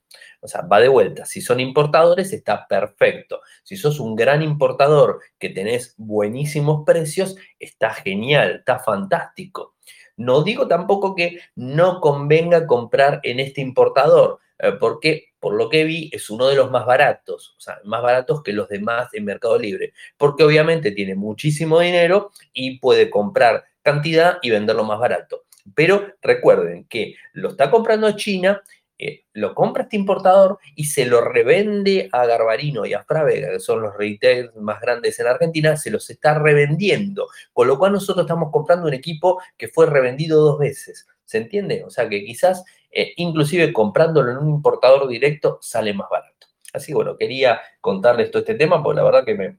O 0.41 0.47
sea, 0.47 0.61
va 0.61 0.79
de 0.79 0.87
vuelta. 0.87 1.25
Si 1.25 1.41
son 1.41 1.59
importadores, 1.59 2.31
está 2.31 2.67
perfecto. 2.67 3.41
Si 3.63 3.75
sos 3.77 3.99
un 3.99 4.15
gran 4.15 4.41
importador 4.41 5.19
que 5.39 5.49
tenés 5.49 5.95
buenísimos 5.97 6.83
precios, 6.85 7.35
está 7.59 7.93
genial, 7.93 8.57
está 8.59 8.79
fantástico. 8.79 9.75
No 10.17 10.43
digo 10.43 10.67
tampoco 10.67 11.15
que 11.15 11.39
no 11.55 11.99
convenga 11.99 12.67
comprar 12.67 13.19
en 13.23 13.39
este 13.39 13.61
importador, 13.61 14.39
eh, 14.59 14.73
porque 14.79 15.33
por 15.39 15.55
lo 15.55 15.69
que 15.69 15.83
vi 15.83 16.09
es 16.13 16.29
uno 16.29 16.47
de 16.47 16.55
los 16.55 16.71
más 16.71 16.85
baratos, 16.85 17.55
o 17.57 17.59
sea, 17.59 17.79
más 17.83 18.01
baratos 18.01 18.41
que 18.41 18.53
los 18.53 18.69
demás 18.69 19.09
en 19.13 19.25
Mercado 19.25 19.57
Libre, 19.59 19.93
porque 20.17 20.43
obviamente 20.43 20.91
tiene 20.91 21.15
muchísimo 21.15 21.79
dinero 21.81 22.31
y 22.53 22.79
puede 22.79 23.09
comprar 23.09 23.65
cantidad 23.81 24.37
y 24.41 24.51
venderlo 24.51 24.85
más 24.85 24.99
barato. 24.99 25.43
Pero 25.73 26.13
recuerden 26.21 26.85
que 26.85 27.15
lo 27.33 27.49
está 27.49 27.71
comprando 27.71 28.11
China, 28.11 28.61
eh, 28.97 29.25
lo 29.33 29.53
compra 29.53 29.83
este 29.83 29.97
importador 29.97 30.59
y 30.75 30.85
se 30.85 31.05
lo 31.05 31.21
revende 31.21 32.07
a 32.11 32.25
Garbarino 32.25 32.85
y 32.85 32.93
a 32.93 33.03
Fravega, 33.03 33.51
que 33.51 33.59
son 33.59 33.81
los 33.81 33.97
retailers 33.97 34.55
más 34.55 34.79
grandes 34.79 35.19
en 35.19 35.27
Argentina, 35.27 35.75
se 35.75 35.91
los 35.91 36.09
está 36.09 36.37
revendiendo. 36.39 37.27
Con 37.51 37.67
lo 37.67 37.77
cual 37.77 37.93
nosotros 37.93 38.25
estamos 38.25 38.51
comprando 38.51 38.87
un 38.87 38.93
equipo 38.93 39.41
que 39.57 39.67
fue 39.67 39.87
revendido 39.87 40.41
dos 40.41 40.59
veces. 40.59 41.07
¿Se 41.25 41.39
entiende? 41.39 41.83
O 41.83 41.89
sea 41.89 42.07
que 42.07 42.23
quizás 42.23 42.63
eh, 42.91 43.13
inclusive 43.17 43.73
comprándolo 43.73 44.31
en 44.31 44.37
un 44.37 44.49
importador 44.49 45.07
directo 45.07 45.57
sale 45.61 45.93
más 45.93 46.07
barato. 46.09 46.47
Así 46.71 46.87
que 46.87 46.95
bueno, 46.95 47.17
quería 47.17 47.61
contarles 47.81 48.31
todo 48.31 48.41
este 48.41 48.55
tema 48.55 48.81
porque 48.83 48.97
la 48.97 49.03
verdad 49.03 49.25
que 49.25 49.35
me, 49.35 49.57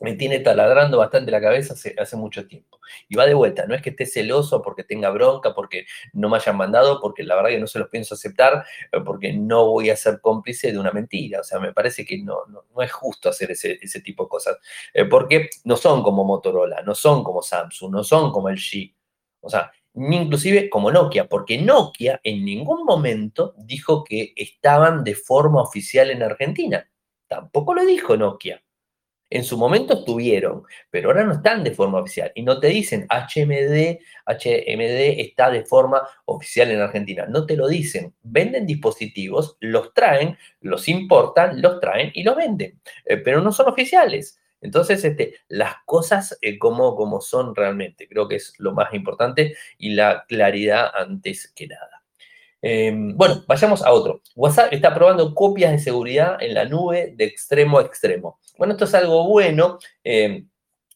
me 0.00 0.14
tiene 0.14 0.40
taladrando 0.40 0.98
bastante 0.98 1.30
la 1.30 1.40
cabeza 1.40 1.74
hace, 1.74 1.94
hace, 1.98 2.16
mucho 2.16 2.46
tiempo. 2.46 2.80
Y 3.08 3.16
va 3.16 3.26
de 3.26 3.34
vuelta, 3.34 3.66
no 3.66 3.74
es 3.74 3.82
que 3.82 3.90
esté 3.90 4.06
celoso 4.06 4.62
porque 4.62 4.82
tenga 4.82 5.10
bronca, 5.10 5.54
porque 5.54 5.86
no 6.14 6.28
me 6.28 6.38
hayan 6.38 6.56
mandado, 6.56 7.00
porque 7.00 7.22
la 7.22 7.36
verdad 7.36 7.50
que 7.50 7.60
no 7.60 7.66
se 7.66 7.78
los 7.78 7.88
pienso 7.88 8.14
aceptar, 8.14 8.64
eh, 8.90 9.00
porque 9.04 9.32
no 9.32 9.66
voy 9.66 9.90
a 9.90 9.96
ser 9.96 10.20
cómplice 10.20 10.72
de 10.72 10.78
una 10.78 10.90
mentira. 10.90 11.40
O 11.40 11.44
sea, 11.44 11.60
me 11.60 11.72
parece 11.72 12.04
que 12.04 12.18
no, 12.18 12.46
no, 12.46 12.82
es 12.82 12.90
justo 12.92 13.28
hacer 13.28 13.50
ese, 13.50 13.78
ese, 13.80 14.00
tipo 14.00 14.24
de 14.24 14.28
cosas, 14.30 14.56
eh, 14.94 15.04
porque 15.04 15.50
no 15.64 15.76
son 15.76 16.02
como 16.02 16.24
Motorola, 16.24 16.82
no 16.82 16.94
son 16.94 17.22
como 17.22 17.42
Samsung, 17.42 17.92
no 17.92 18.02
son 18.02 18.32
como 18.32 18.48
el 18.48 18.56
G. 18.56 18.94
O 19.40 19.50
sea, 19.50 19.70
ni 19.94 20.16
inclusive 20.16 20.70
como 20.70 20.90
Nokia, 20.90 21.28
porque 21.28 21.58
Nokia 21.58 22.20
en 22.22 22.44
ningún 22.44 22.84
momento 22.84 23.54
dijo 23.58 24.04
que 24.04 24.32
estaban 24.36 25.04
de 25.04 25.14
forma 25.14 25.62
oficial 25.62 26.10
en 26.10 26.22
Argentina. 26.22 26.88
Tampoco 27.28 27.74
lo 27.74 27.84
dijo 27.84 28.16
Nokia. 28.16 28.62
En 29.30 29.44
su 29.44 29.56
momento 29.56 29.94
estuvieron, 29.94 30.64
pero 30.90 31.08
ahora 31.08 31.24
no 31.24 31.34
están 31.34 31.62
de 31.62 31.70
forma 31.70 32.00
oficial 32.00 32.32
y 32.34 32.42
no 32.42 32.58
te 32.58 32.66
dicen 32.66 33.06
HMD, 33.08 34.00
HMD 34.26 35.20
está 35.20 35.50
de 35.50 35.64
forma 35.64 36.02
oficial 36.24 36.70
en 36.72 36.80
Argentina. 36.80 37.26
No 37.26 37.46
te 37.46 37.56
lo 37.56 37.68
dicen. 37.68 38.12
Venden 38.24 38.66
dispositivos, 38.66 39.56
los 39.60 39.94
traen, 39.94 40.36
los 40.60 40.88
importan, 40.88 41.62
los 41.62 41.78
traen 41.78 42.10
y 42.12 42.24
los 42.24 42.34
venden, 42.36 42.80
eh, 43.06 43.18
pero 43.18 43.40
no 43.40 43.52
son 43.52 43.68
oficiales. 43.68 44.40
Entonces, 44.60 45.04
este, 45.04 45.36
las 45.48 45.76
cosas 45.86 46.36
eh, 46.42 46.58
como, 46.58 46.96
como 46.96 47.20
son 47.20 47.54
realmente, 47.54 48.08
creo 48.08 48.28
que 48.28 48.36
es 48.36 48.54
lo 48.58 48.72
más 48.72 48.92
importante 48.94 49.54
y 49.78 49.94
la 49.94 50.24
claridad 50.28 50.90
antes 50.94 51.52
que 51.54 51.68
nada. 51.68 51.99
Eh, 52.62 52.92
bueno, 52.94 53.44
vayamos 53.46 53.82
a 53.82 53.92
otro. 53.92 54.22
WhatsApp 54.36 54.72
está 54.72 54.94
probando 54.94 55.34
copias 55.34 55.72
de 55.72 55.78
seguridad 55.78 56.36
en 56.40 56.54
la 56.54 56.64
nube 56.64 57.14
de 57.16 57.24
extremo 57.24 57.78
a 57.78 57.82
extremo. 57.82 58.38
Bueno, 58.58 58.72
esto 58.74 58.84
es 58.84 58.94
algo 58.94 59.26
bueno. 59.28 59.78
Eh, 60.04 60.44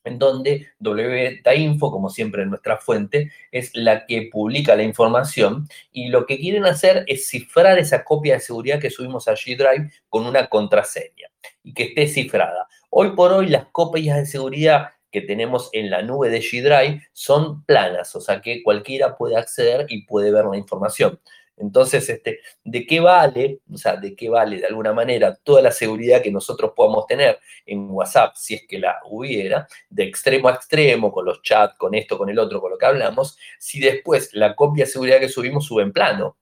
en 0.04 0.18
donde 0.18 0.68
WTAinfo, 0.80 1.90
como 1.90 2.10
siempre 2.10 2.44
nuestra 2.46 2.76
fuente, 2.76 3.32
es 3.50 3.70
la 3.74 4.06
que 4.06 4.28
publica 4.30 4.76
la 4.76 4.82
información 4.82 5.66
y 5.92 6.08
lo 6.08 6.26
que 6.26 6.38
quieren 6.38 6.66
hacer 6.66 7.04
es 7.06 7.28
cifrar 7.28 7.78
esa 7.78 8.04
copia 8.04 8.34
de 8.34 8.40
seguridad 8.40 8.78
que 8.78 8.90
subimos 8.90 9.26
a 9.28 9.32
G-Drive 9.32 9.90
con 10.08 10.26
una 10.26 10.48
contraseña 10.48 11.28
y 11.62 11.72
que 11.72 11.84
esté 11.84 12.06
cifrada. 12.06 12.68
Hoy 12.90 13.16
por 13.16 13.32
hoy 13.32 13.48
las 13.48 13.66
copias 13.72 14.18
de 14.18 14.26
seguridad 14.26 14.90
que 15.10 15.22
tenemos 15.22 15.70
en 15.72 15.90
la 15.90 16.02
nube 16.02 16.28
de 16.28 16.40
G-Drive 16.40 17.08
son 17.12 17.64
planas, 17.64 18.14
o 18.14 18.20
sea 18.20 18.40
que 18.40 18.62
cualquiera 18.62 19.16
puede 19.16 19.36
acceder 19.36 19.86
y 19.88 20.04
puede 20.06 20.30
ver 20.32 20.44
la 20.44 20.56
información. 20.56 21.20
Entonces, 21.56 22.08
este, 22.08 22.40
¿de 22.64 22.86
qué 22.86 23.00
vale, 23.00 23.60
o 23.72 23.76
sea, 23.76 23.96
de 23.96 24.16
qué 24.16 24.28
vale 24.28 24.58
de 24.58 24.66
alguna 24.66 24.92
manera 24.92 25.36
toda 25.36 25.62
la 25.62 25.70
seguridad 25.70 26.22
que 26.22 26.30
nosotros 26.32 26.72
podamos 26.74 27.06
tener 27.06 27.38
en 27.64 27.90
WhatsApp, 27.90 28.34
si 28.36 28.54
es 28.54 28.66
que 28.66 28.78
la 28.78 28.98
hubiera, 29.08 29.68
de 29.88 30.04
extremo 30.04 30.48
a 30.48 30.54
extremo, 30.54 31.12
con 31.12 31.24
los 31.24 31.42
chats, 31.42 31.78
con 31.78 31.94
esto, 31.94 32.18
con 32.18 32.28
el 32.28 32.38
otro, 32.38 32.60
con 32.60 32.70
lo 32.72 32.78
que 32.78 32.86
hablamos, 32.86 33.38
si 33.58 33.80
después 33.80 34.30
la 34.32 34.56
copia 34.56 34.84
de 34.84 34.90
seguridad 34.90 35.20
que 35.20 35.28
subimos 35.28 35.66
sube 35.66 35.82
en 35.82 35.92
plano? 35.92 36.36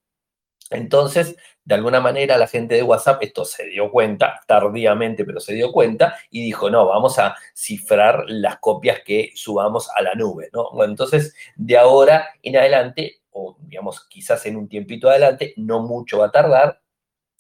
Entonces, 0.71 1.37
de 1.65 1.75
alguna 1.75 2.01
manera 2.01 2.39
la 2.39 2.49
gente 2.49 2.75
de 2.75 2.83
WhatsApp 2.83 3.23
esto 3.23 3.45
se 3.45 3.67
dio 3.67 3.91
cuenta, 3.91 4.41
tardíamente, 4.47 5.25
pero 5.25 5.39
se 5.41 5.55
dio 5.55 5.71
cuenta 5.71 6.17
y 6.31 6.43
dijo, 6.45 6.71
no, 6.71 6.87
vamos 6.87 7.19
a 7.19 7.37
cifrar 7.55 8.25
las 8.29 8.59
copias 8.59 9.01
que 9.05 9.31
subamos 9.35 9.89
a 9.95 10.03
la 10.03 10.15
nube, 10.15 10.49
¿no? 10.53 10.71
Entonces, 10.85 11.35
de 11.57 11.79
ahora 11.79 12.31
en 12.43 12.57
adelante, 12.57 13.22
o 13.33 13.57
digamos, 13.61 14.07
quizás 14.09 14.45
en 14.47 14.57
un 14.57 14.69
tiempito 14.69 15.09
adelante, 15.09 15.55
no 15.57 15.81
mucho 15.81 16.19
va 16.19 16.27
a 16.27 16.31
tardar, 16.33 16.81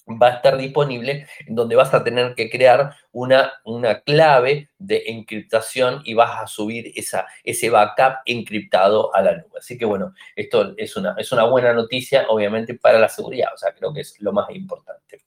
va 0.08 0.28
a 0.28 0.30
estar 0.36 0.56
disponible 0.56 1.26
en 1.46 1.54
donde 1.54 1.76
vas 1.76 1.94
a 1.94 2.02
tener 2.02 2.34
que 2.34 2.50
crear 2.50 2.94
una, 3.12 3.52
una 3.64 4.00
clave 4.00 4.70
de 4.78 5.04
encriptación 5.06 6.02
y 6.04 6.14
vas 6.14 6.42
a 6.42 6.46
subir 6.46 6.92
esa, 6.96 7.26
ese 7.44 7.70
backup 7.70 8.16
encriptado 8.26 9.14
a 9.14 9.22
la 9.22 9.36
nube. 9.36 9.58
Así 9.58 9.78
que 9.78 9.84
bueno, 9.84 10.12
esto 10.34 10.74
es 10.76 10.96
una, 10.96 11.14
es 11.18 11.30
una 11.30 11.44
buena 11.44 11.72
noticia, 11.72 12.26
obviamente, 12.28 12.74
para 12.74 12.98
la 12.98 13.08
seguridad, 13.08 13.50
o 13.54 13.56
sea, 13.56 13.72
creo 13.74 13.92
que 13.92 14.00
es 14.00 14.20
lo 14.20 14.32
más 14.32 14.50
importante. 14.50 15.22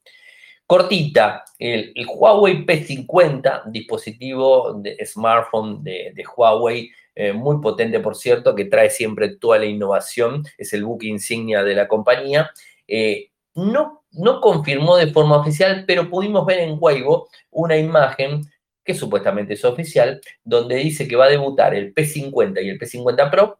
Cortita, 0.68 1.46
el, 1.60 1.94
Huawei 2.08 2.66
P50, 2.66 3.66
dispositivo 3.68 4.74
de 4.74 4.98
smartphone 5.06 5.84
de 5.84 6.26
Huawei, 6.36 6.90
eh, 7.16 7.34
muy 7.34 7.62
potente, 7.62 8.00
por 8.00 8.16
cierto, 8.16 8.54
que 8.54 8.66
trae 8.66 8.90
siempre 8.90 9.38
toda 9.38 9.58
la 9.58 9.66
innovación, 9.66 10.46
es 10.58 10.74
el 10.74 10.84
book 10.84 11.04
insignia 11.04 11.64
de 11.64 11.74
la 11.74 11.88
compañía. 11.88 12.52
Eh, 12.88 13.30
no, 13.56 14.04
no 14.12 14.42
confirmó 14.42 14.98
de 14.98 15.08
forma 15.08 15.38
oficial, 15.38 15.86
pero 15.88 16.10
pudimos 16.10 16.46
ver 16.46 16.60
en 16.60 16.78
Weibo 16.80 17.30
una 17.52 17.78
imagen 17.78 18.42
que 18.84 18.94
supuestamente 18.94 19.56
es 19.56 19.66
oficial, 19.66 20.22
donde 20.44 20.76
dice 20.76 21.08
que 21.08 21.16
va 21.16 21.26
a 21.26 21.30
debutar 21.30 21.74
el 21.74 21.94
P50 21.94 22.64
y 22.64 22.70
el 22.70 22.80
P50 22.80 23.32
Pro, 23.32 23.60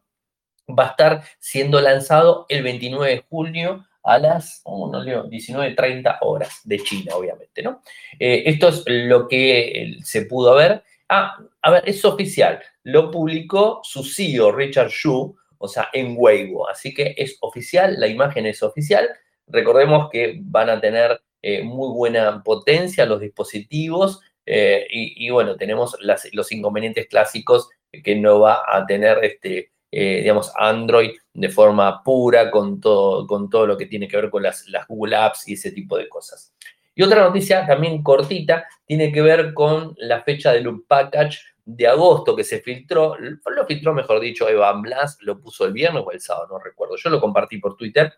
va 0.68 0.88
a 0.88 0.90
estar 0.90 1.24
siendo 1.38 1.80
lanzado 1.80 2.46
el 2.48 2.62
29 2.62 3.10
de 3.10 3.24
junio 3.28 3.86
a 4.04 4.18
las 4.18 4.60
oh, 4.64 4.88
no 4.88 5.02
19.30 5.02 6.18
horas 6.20 6.60
de 6.62 6.78
China, 6.78 7.16
obviamente, 7.16 7.60
¿no? 7.62 7.82
Eh, 8.18 8.44
esto 8.46 8.68
es 8.68 8.84
lo 8.86 9.26
que 9.26 9.96
se 10.04 10.22
pudo 10.26 10.54
ver. 10.54 10.84
Ah, 11.08 11.36
a 11.62 11.70
ver, 11.70 11.82
es 11.86 12.04
oficial. 12.04 12.60
Lo 12.82 13.10
publicó 13.10 13.80
su 13.82 14.02
CEO, 14.02 14.52
Richard 14.52 14.90
Xu, 14.90 15.36
o 15.58 15.68
sea, 15.68 15.88
en 15.92 16.14
Weibo. 16.18 16.68
Así 16.68 16.92
que 16.92 17.14
es 17.16 17.36
oficial, 17.40 17.98
la 17.98 18.08
imagen 18.08 18.46
es 18.46 18.62
oficial. 18.62 19.08
Recordemos 19.46 20.08
que 20.10 20.38
van 20.42 20.70
a 20.70 20.80
tener 20.80 21.20
eh, 21.42 21.62
muy 21.62 21.94
buena 21.94 22.42
potencia 22.42 23.06
los 23.06 23.20
dispositivos 23.20 24.20
eh, 24.44 24.86
y, 24.90 25.28
bueno, 25.30 25.56
tenemos 25.56 25.96
los 26.32 26.52
inconvenientes 26.52 27.06
clásicos 27.08 27.68
que 28.04 28.16
no 28.16 28.40
va 28.40 28.62
a 28.66 28.86
tener 28.86 29.24
este, 29.24 29.72
eh, 29.90 30.20
digamos, 30.20 30.52
Android 30.56 31.10
de 31.32 31.48
forma 31.48 32.02
pura 32.02 32.50
con 32.50 32.80
todo, 32.80 33.26
con 33.26 33.48
todo 33.48 33.66
lo 33.66 33.76
que 33.76 33.86
tiene 33.86 34.08
que 34.08 34.16
ver 34.16 34.30
con 34.30 34.42
las 34.42 34.64
Google 34.88 35.16
Apps 35.16 35.48
y 35.48 35.54
ese 35.54 35.72
tipo 35.72 35.96
de 35.96 36.08
cosas. 36.08 36.52
Y 36.96 37.04
otra 37.04 37.22
noticia 37.22 37.64
también 37.64 38.02
cortita 38.02 38.66
tiene 38.84 39.12
que 39.12 39.22
ver 39.22 39.54
con 39.54 39.94
la 39.98 40.22
fecha 40.22 40.50
del 40.52 40.66
Unpackage 40.66 41.38
de 41.64 41.86
agosto 41.86 42.34
que 42.34 42.42
se 42.42 42.60
filtró, 42.60 43.16
lo 43.18 43.66
filtró 43.66 43.94
mejor 43.94 44.18
dicho 44.18 44.48
Evan 44.48 44.82
Blas, 44.82 45.18
lo 45.20 45.40
puso 45.40 45.64
el 45.64 45.72
viernes 45.72 46.02
o 46.04 46.10
el 46.10 46.20
sábado, 46.20 46.48
no 46.50 46.58
recuerdo, 46.58 46.96
yo 46.96 47.10
lo 47.10 47.20
compartí 47.20 47.58
por 47.58 47.76
Twitter 47.76 48.12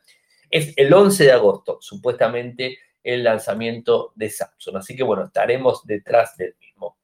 es 0.51 0.73
el 0.77 0.93
11 0.93 1.25
de 1.25 1.33
agosto, 1.33 1.79
supuestamente 1.81 2.79
el 3.03 3.25
lanzamiento 3.25 4.13
de 4.15 4.31
Samsung. 4.31 4.77
Así 4.77 4.97
que 4.97 5.03
bueno, 5.03 5.25
estaremos 5.25 5.85
detrás 5.85 6.37
del 6.37 6.55
mismo. 6.61 6.99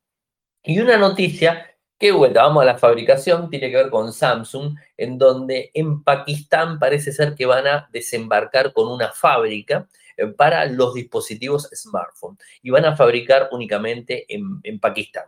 Y 0.62 0.80
una 0.80 0.96
noticia 0.96 1.70
que, 1.98 2.10
bueno, 2.10 2.34
vamos 2.40 2.62
a 2.62 2.66
la 2.66 2.78
fabricación, 2.78 3.48
tiene 3.50 3.70
que 3.70 3.76
ver 3.76 3.90
con 3.90 4.12
Samsung, 4.12 4.76
en 4.96 5.18
donde 5.18 5.70
en 5.74 6.02
Pakistán 6.02 6.78
parece 6.78 7.12
ser 7.12 7.34
que 7.34 7.46
van 7.46 7.66
a 7.66 7.88
desembarcar 7.92 8.72
con 8.72 8.88
una 8.88 9.12
fábrica 9.12 9.88
para 10.37 10.66
los 10.66 10.94
dispositivos 10.94 11.68
smartphone 11.72 12.38
y 12.62 12.70
van 12.70 12.85
a 12.85 12.96
fabricar 12.96 13.48
únicamente 13.53 14.24
en, 14.29 14.61
en 14.62 14.81
Pakistán. 14.81 15.24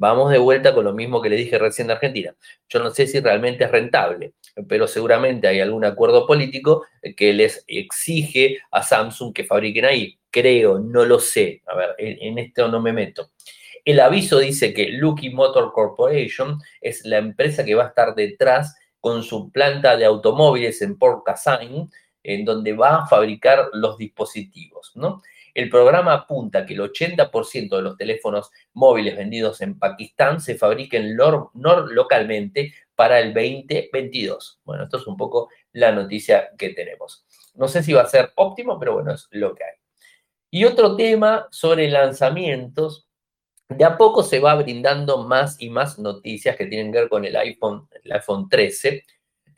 Vamos 0.00 0.30
de 0.30 0.38
vuelta 0.38 0.72
con 0.72 0.84
lo 0.84 0.92
mismo 0.92 1.20
que 1.20 1.28
le 1.28 1.34
dije 1.34 1.58
recién 1.58 1.88
de 1.88 1.94
Argentina. 1.94 2.32
Yo 2.68 2.78
no 2.78 2.90
sé 2.90 3.08
si 3.08 3.18
realmente 3.18 3.64
es 3.64 3.70
rentable, 3.72 4.34
pero 4.68 4.86
seguramente 4.86 5.48
hay 5.48 5.58
algún 5.58 5.84
acuerdo 5.84 6.24
político 6.24 6.86
que 7.16 7.32
les 7.32 7.64
exige 7.66 8.58
a 8.70 8.84
Samsung 8.84 9.34
que 9.34 9.42
fabriquen 9.42 9.86
ahí. 9.86 10.16
Creo, 10.30 10.78
no 10.78 11.04
lo 11.04 11.18
sé. 11.18 11.62
A 11.66 11.74
ver, 11.74 11.96
en, 11.98 12.38
esto 12.38 12.68
no 12.68 12.80
me 12.80 12.92
meto. 12.92 13.32
El 13.84 13.98
aviso 13.98 14.38
dice 14.38 14.72
que 14.72 14.86
Lucky 14.90 15.30
Motor 15.30 15.72
Corporation 15.72 16.60
es 16.80 17.04
la 17.04 17.18
empresa 17.18 17.64
que 17.64 17.74
va 17.74 17.86
a 17.86 17.88
estar 17.88 18.14
detrás 18.14 18.76
con 19.00 19.24
su 19.24 19.50
planta 19.50 19.96
de 19.96 20.04
automóviles 20.04 20.80
en 20.80 20.96
Port 20.96 21.24
Kazan, 21.26 21.90
en 22.22 22.44
donde 22.44 22.72
va 22.72 22.98
a 22.98 23.06
fabricar 23.06 23.70
los 23.72 23.96
dispositivos, 23.96 24.92
¿no? 24.94 25.22
El 25.58 25.70
programa 25.70 26.12
apunta 26.12 26.64
que 26.64 26.74
el 26.74 26.80
80% 26.80 27.76
de 27.76 27.82
los 27.82 27.96
teléfonos 27.96 28.50
móviles 28.74 29.16
vendidos 29.16 29.60
en 29.60 29.76
Pakistán 29.76 30.40
se 30.40 30.56
fabriquen 30.56 31.16
localmente 31.16 32.74
para 32.94 33.18
el 33.18 33.34
2022. 33.34 34.60
Bueno, 34.64 34.84
esto 34.84 34.98
es 34.98 35.06
un 35.08 35.16
poco 35.16 35.48
la 35.72 35.90
noticia 35.90 36.50
que 36.56 36.70
tenemos. 36.70 37.24
No 37.54 37.66
sé 37.66 37.82
si 37.82 37.92
va 37.92 38.02
a 38.02 38.06
ser 38.06 38.30
óptimo, 38.36 38.78
pero 38.78 38.94
bueno, 38.94 39.12
es 39.12 39.26
lo 39.32 39.52
que 39.54 39.64
hay. 39.64 39.74
Y 40.50 40.64
otro 40.64 40.94
tema 40.94 41.48
sobre 41.50 41.88
lanzamientos. 41.88 43.08
De 43.68 43.84
a 43.84 43.98
poco 43.98 44.22
se 44.22 44.38
va 44.38 44.54
brindando 44.54 45.24
más 45.24 45.60
y 45.60 45.68
más 45.68 45.98
noticias 45.98 46.56
que 46.56 46.66
tienen 46.66 46.92
que 46.92 47.00
ver 47.00 47.08
con 47.08 47.24
el 47.24 47.36
iPhone, 47.36 47.88
el 48.02 48.12
iPhone 48.12 48.48
13. 48.48 49.04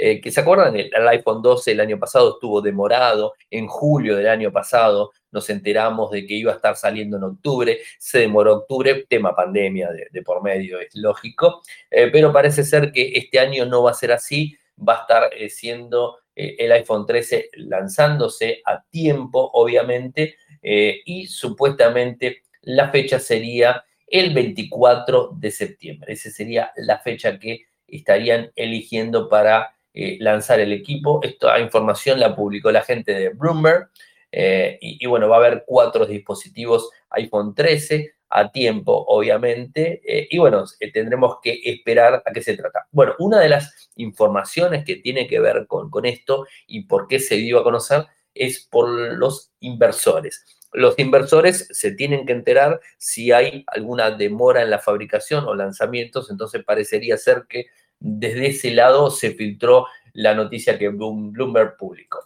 Eh, 0.02 0.18
que 0.18 0.32
se 0.32 0.40
acuerdan, 0.40 0.74
el, 0.76 1.08
iPhone 1.08 1.42
12 1.42 1.72
el 1.72 1.80
año 1.80 1.98
pasado 1.98 2.32
estuvo 2.32 2.62
demorado, 2.62 3.34
en 3.50 3.66
julio 3.66 4.16
del 4.16 4.28
año 4.28 4.50
pasado 4.50 5.12
nos 5.30 5.50
enteramos 5.50 6.10
de 6.10 6.26
que 6.26 6.32
iba 6.32 6.52
a 6.52 6.54
estar 6.54 6.74
saliendo 6.74 7.18
en 7.18 7.24
octubre, 7.24 7.80
se 7.98 8.20
demoró 8.20 8.54
octubre, 8.54 9.04
tema 9.10 9.36
pandemia 9.36 9.90
de, 10.10 10.22
por 10.22 10.42
medio, 10.42 10.80
es 10.80 10.94
lógico, 10.94 11.60
eh, 11.90 12.08
pero 12.10 12.32
parece 12.32 12.64
ser 12.64 12.92
que 12.92 13.12
este 13.14 13.40
año 13.40 13.66
no 13.66 13.82
va 13.82 13.90
a 13.90 13.94
ser 13.94 14.12
así, 14.12 14.56
va 14.78 14.94
a 14.96 15.00
estar 15.02 15.30
eh, 15.34 15.50
siendo 15.50 16.16
el 16.34 16.72
iPhone 16.72 17.04
13 17.04 17.50
lanzándose 17.56 18.62
a 18.64 18.82
tiempo, 18.82 19.50
obviamente, 19.52 20.36
y 20.62 21.26
supuestamente 21.26 22.44
la 22.62 22.88
fecha 22.88 23.18
sería 23.18 23.84
el 24.06 24.32
24 24.32 25.32
de 25.34 25.50
septiembre. 25.50 26.14
Esa 26.14 26.30
sería 26.30 26.72
la 26.76 26.98
fecha 27.00 27.38
que 27.38 27.66
estarían 27.86 28.50
eligiendo 28.56 29.28
para 29.28 29.74
lanzar 29.92 30.60
el 30.60 30.72
equipo. 30.72 31.20
Esta 31.22 31.58
información 31.58 32.20
la 32.20 32.34
publicó 32.34 32.70
la 32.70 32.82
gente 32.82 33.12
de 33.12 33.28
Bloomberg. 33.30 33.90
Eh, 34.32 34.78
y, 34.80 35.06
bueno, 35.06 35.28
va 35.28 35.36
a 35.36 35.38
haber 35.40 35.64
cuatro 35.66 36.06
dispositivos 36.06 36.90
iPhone 37.10 37.54
13 37.54 38.14
a 38.30 38.50
tiempo, 38.52 39.04
obviamente. 39.08 40.00
Eh, 40.04 40.28
y 40.30 40.38
bueno, 40.38 40.64
eh, 40.78 40.92
tendremos 40.92 41.38
que 41.42 41.60
esperar 41.64 42.22
a 42.24 42.32
qué 42.32 42.42
se 42.42 42.56
trata. 42.56 42.86
Bueno, 42.92 43.14
una 43.18 43.40
de 43.40 43.48
las 43.48 43.90
informaciones 43.96 44.84
que 44.84 44.96
tiene 44.96 45.26
que 45.26 45.40
ver 45.40 45.66
con, 45.66 45.90
con 45.90 46.06
esto 46.06 46.46
y 46.66 46.84
por 46.84 47.08
qué 47.08 47.18
se 47.18 47.36
dio 47.36 47.58
a 47.58 47.64
conocer 47.64 48.06
es 48.34 48.66
por 48.70 48.88
los 48.88 49.52
inversores. 49.60 50.44
Los 50.72 50.96
inversores 51.00 51.66
se 51.72 51.90
tienen 51.92 52.24
que 52.24 52.32
enterar 52.32 52.80
si 52.96 53.32
hay 53.32 53.64
alguna 53.66 54.12
demora 54.12 54.62
en 54.62 54.70
la 54.70 54.78
fabricación 54.78 55.44
o 55.46 55.56
lanzamientos, 55.56 56.30
entonces 56.30 56.62
parecería 56.62 57.16
ser 57.16 57.46
que 57.48 57.66
desde 58.00 58.48
ese 58.48 58.72
lado 58.72 59.10
se 59.10 59.32
filtró 59.32 59.86
la 60.14 60.34
noticia 60.34 60.78
que 60.78 60.88
Bloomberg 60.88 61.76
publicó. 61.76 62.18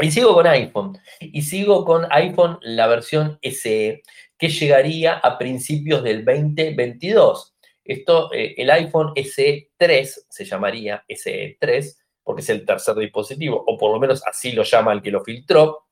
Y 0.00 0.10
sigo 0.10 0.34
con 0.34 0.46
iPhone. 0.46 0.98
Y 1.20 1.42
sigo 1.42 1.84
con 1.84 2.06
iPhone 2.10 2.58
la 2.62 2.88
versión 2.88 3.38
SE, 3.42 4.02
que 4.36 4.48
llegaría 4.48 5.14
a 5.18 5.38
principios 5.38 6.02
del 6.02 6.24
2022. 6.24 7.54
Esto, 7.84 8.32
eh, 8.32 8.54
el 8.56 8.70
iPhone 8.70 9.12
SE 9.14 9.70
3, 9.76 10.26
se 10.28 10.44
llamaría 10.44 11.04
SE 11.08 11.56
3, 11.60 11.98
porque 12.22 12.42
es 12.42 12.48
el 12.48 12.64
tercer 12.64 12.96
dispositivo, 12.96 13.62
o 13.66 13.76
por 13.76 13.92
lo 13.92 14.00
menos 14.00 14.26
así 14.26 14.52
lo 14.52 14.62
llama 14.62 14.92
el 14.94 15.02
que 15.02 15.10
lo 15.10 15.22
filtró, 15.22 15.84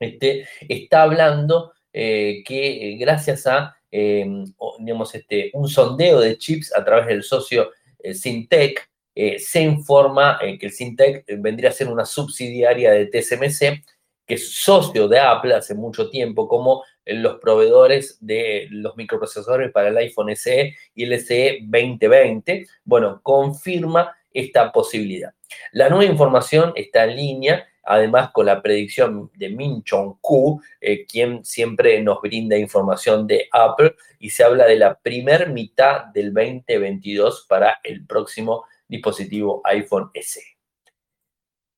este, 0.00 0.46
está 0.68 1.02
hablando 1.02 1.72
eh, 1.92 2.42
que 2.44 2.92
eh, 2.92 2.96
gracias 2.98 3.46
a 3.46 3.74
digamos, 3.90 5.14
este, 5.14 5.50
un 5.54 5.66
sondeo 5.66 6.20
de 6.20 6.36
chips 6.36 6.74
a 6.76 6.84
través 6.84 7.06
del 7.06 7.22
socio 7.22 7.70
Syntec, 8.12 8.88
eh, 9.14 9.38
se 9.40 9.60
informa 9.62 10.38
eh, 10.40 10.56
que 10.56 10.66
el 10.66 10.72
Syntec 10.72 11.24
eh, 11.26 11.36
vendría 11.38 11.70
a 11.70 11.72
ser 11.72 11.88
una 11.88 12.04
subsidiaria 12.04 12.92
de 12.92 13.06
TSMC, 13.06 13.82
que 14.24 14.34
es 14.34 14.54
socio 14.54 15.08
de 15.08 15.18
Apple 15.18 15.54
hace 15.54 15.74
mucho 15.74 16.08
tiempo, 16.08 16.46
como 16.46 16.84
los 17.04 17.40
proveedores 17.40 18.18
de 18.20 18.68
los 18.70 18.96
microprocesadores 18.96 19.72
para 19.72 19.88
el 19.88 19.96
iPhone 19.96 20.36
SE 20.36 20.74
y 20.94 21.04
el 21.04 21.18
SE 21.18 21.58
2020. 21.62 22.66
Bueno, 22.84 23.20
confirma 23.22 24.14
esta 24.32 24.70
posibilidad. 24.70 25.32
La 25.72 25.88
nueva 25.88 26.04
información 26.04 26.72
está 26.76 27.04
en 27.04 27.16
línea, 27.16 27.66
además 27.88 28.30
con 28.32 28.46
la 28.46 28.62
predicción 28.62 29.30
de 29.34 29.48
Min 29.48 29.82
Chong-ku, 29.82 30.60
quien 31.08 31.44
siempre 31.44 32.00
nos 32.02 32.20
brinda 32.20 32.56
información 32.56 33.26
de 33.26 33.48
Apple, 33.52 33.94
y 34.18 34.30
se 34.30 34.44
habla 34.44 34.66
de 34.66 34.76
la 34.76 34.98
primer 34.98 35.50
mitad 35.50 36.06
del 36.06 36.32
2022 36.32 37.46
para 37.48 37.78
el 37.82 38.06
próximo 38.06 38.64
dispositivo 38.88 39.60
iPhone 39.64 40.10
SE. 40.14 40.42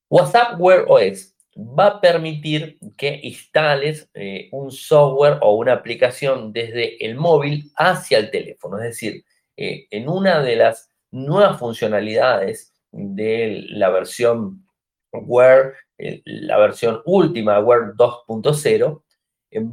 WhatsApp 0.09 0.61
Wear 0.61 0.85
OS 0.89 1.35
va 1.57 1.87
a 1.87 2.01
permitir 2.01 2.79
que 2.97 3.21
instales 3.23 4.09
eh, 4.15 4.49
un 4.53 4.71
software 4.71 5.39
o 5.41 5.55
una 5.55 5.75
aplicación 5.75 6.53
desde 6.53 7.05
el 7.05 7.17
móvil 7.17 7.71
hacia 7.77 8.19
el 8.19 8.31
teléfono. 8.31 8.79
Es 8.79 8.85
decir, 8.85 9.25
eh, 9.57 9.87
en 9.91 10.09
una 10.09 10.41
de 10.43 10.57
las 10.57 10.91
nuevas 11.11 11.59
funcionalidades 11.59 12.73
de 12.93 13.65
la 13.69 13.91
versión 13.91 14.67
Wear, 15.13 15.75
eh, 15.99 16.23
la 16.25 16.59
versión 16.59 17.03
última 17.05 17.59
Wear 17.61 17.95
2.0, 17.95 19.03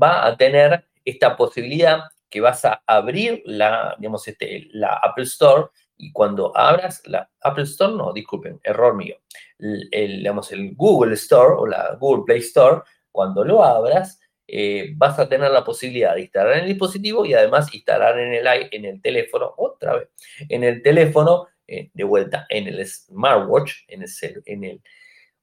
va 0.02 0.26
a 0.26 0.38
tener 0.38 0.86
esta 1.06 1.36
posibilidad 1.38 2.02
que 2.30 2.42
vas 2.42 2.66
a 2.66 2.84
abrir 2.86 3.42
la, 3.46 3.96
digamos, 3.98 4.28
este, 4.28 4.68
la 4.72 5.00
Apple 5.02 5.24
Store 5.24 5.68
y 5.98 6.12
cuando 6.12 6.56
abras 6.56 7.02
la 7.06 7.30
Apple 7.42 7.64
Store, 7.64 7.94
no, 7.94 8.14
disculpen, 8.14 8.60
error 8.64 8.96
mío, 8.96 9.16
el, 9.58 10.18
digamos, 10.18 10.52
el 10.52 10.76
Google 10.76 11.14
Store 11.14 11.56
o 11.58 11.66
la 11.66 11.96
Google 12.00 12.24
Play 12.26 12.40
Store, 12.40 12.82
cuando 13.12 13.44
lo 13.44 13.64
abras, 13.64 14.20
eh, 14.48 14.94
vas 14.96 15.18
a 15.20 15.28
tener 15.28 15.52
la 15.52 15.64
posibilidad 15.64 16.16
de 16.16 16.22
instalar 16.22 16.54
en 16.54 16.60
el 16.60 16.68
dispositivo 16.68 17.26
y 17.26 17.34
además 17.34 17.74
instalar 17.74 18.20
en 18.20 18.34
el, 18.34 18.48
en 18.72 18.86
el 18.86 19.02
teléfono, 19.02 19.54
otra 19.58 19.96
vez, 19.96 20.10
en 20.50 20.64
el 20.64 20.82
teléfono, 20.82 21.48
eh, 21.68 21.90
de 21.94 22.04
vuelta, 22.04 22.46
en 22.50 22.68
el 22.68 22.86
smartwatch, 22.86 23.84
en 23.88 24.04
el 24.64 24.82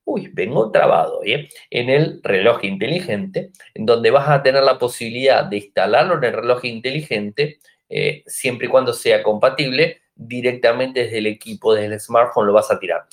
uy, 0.05 0.31
vengo 0.33 0.71
trabado, 0.71 1.21
¿eh? 1.25 1.49
en 1.71 1.91
el 1.91 2.21
reloj 2.23 2.65
inteligente, 2.65 3.51
en 3.75 3.87
donde 3.87 4.11
vas 4.11 4.29
a 4.29 4.43
tener 4.43 4.63
la 4.63 4.79
posibilidad 4.79 5.45
de 5.45 5.59
instalarlo 5.59 6.17
en 6.17 6.25
el 6.25 6.33
reloj 6.33 6.65
inteligente, 6.65 7.59
eh, 7.89 8.23
siempre 8.27 8.67
y 8.67 8.71
cuando 8.71 8.93
sea 8.93 9.23
compatible 9.23 10.03
directamente 10.15 11.05
desde 11.05 11.19
el 11.19 11.27
equipo, 11.27 11.75
desde 11.75 11.95
el 11.95 12.01
smartphone, 12.01 12.47
lo 12.47 12.53
vas 12.53 12.71
a 12.71 12.79
tirar. 12.79 13.05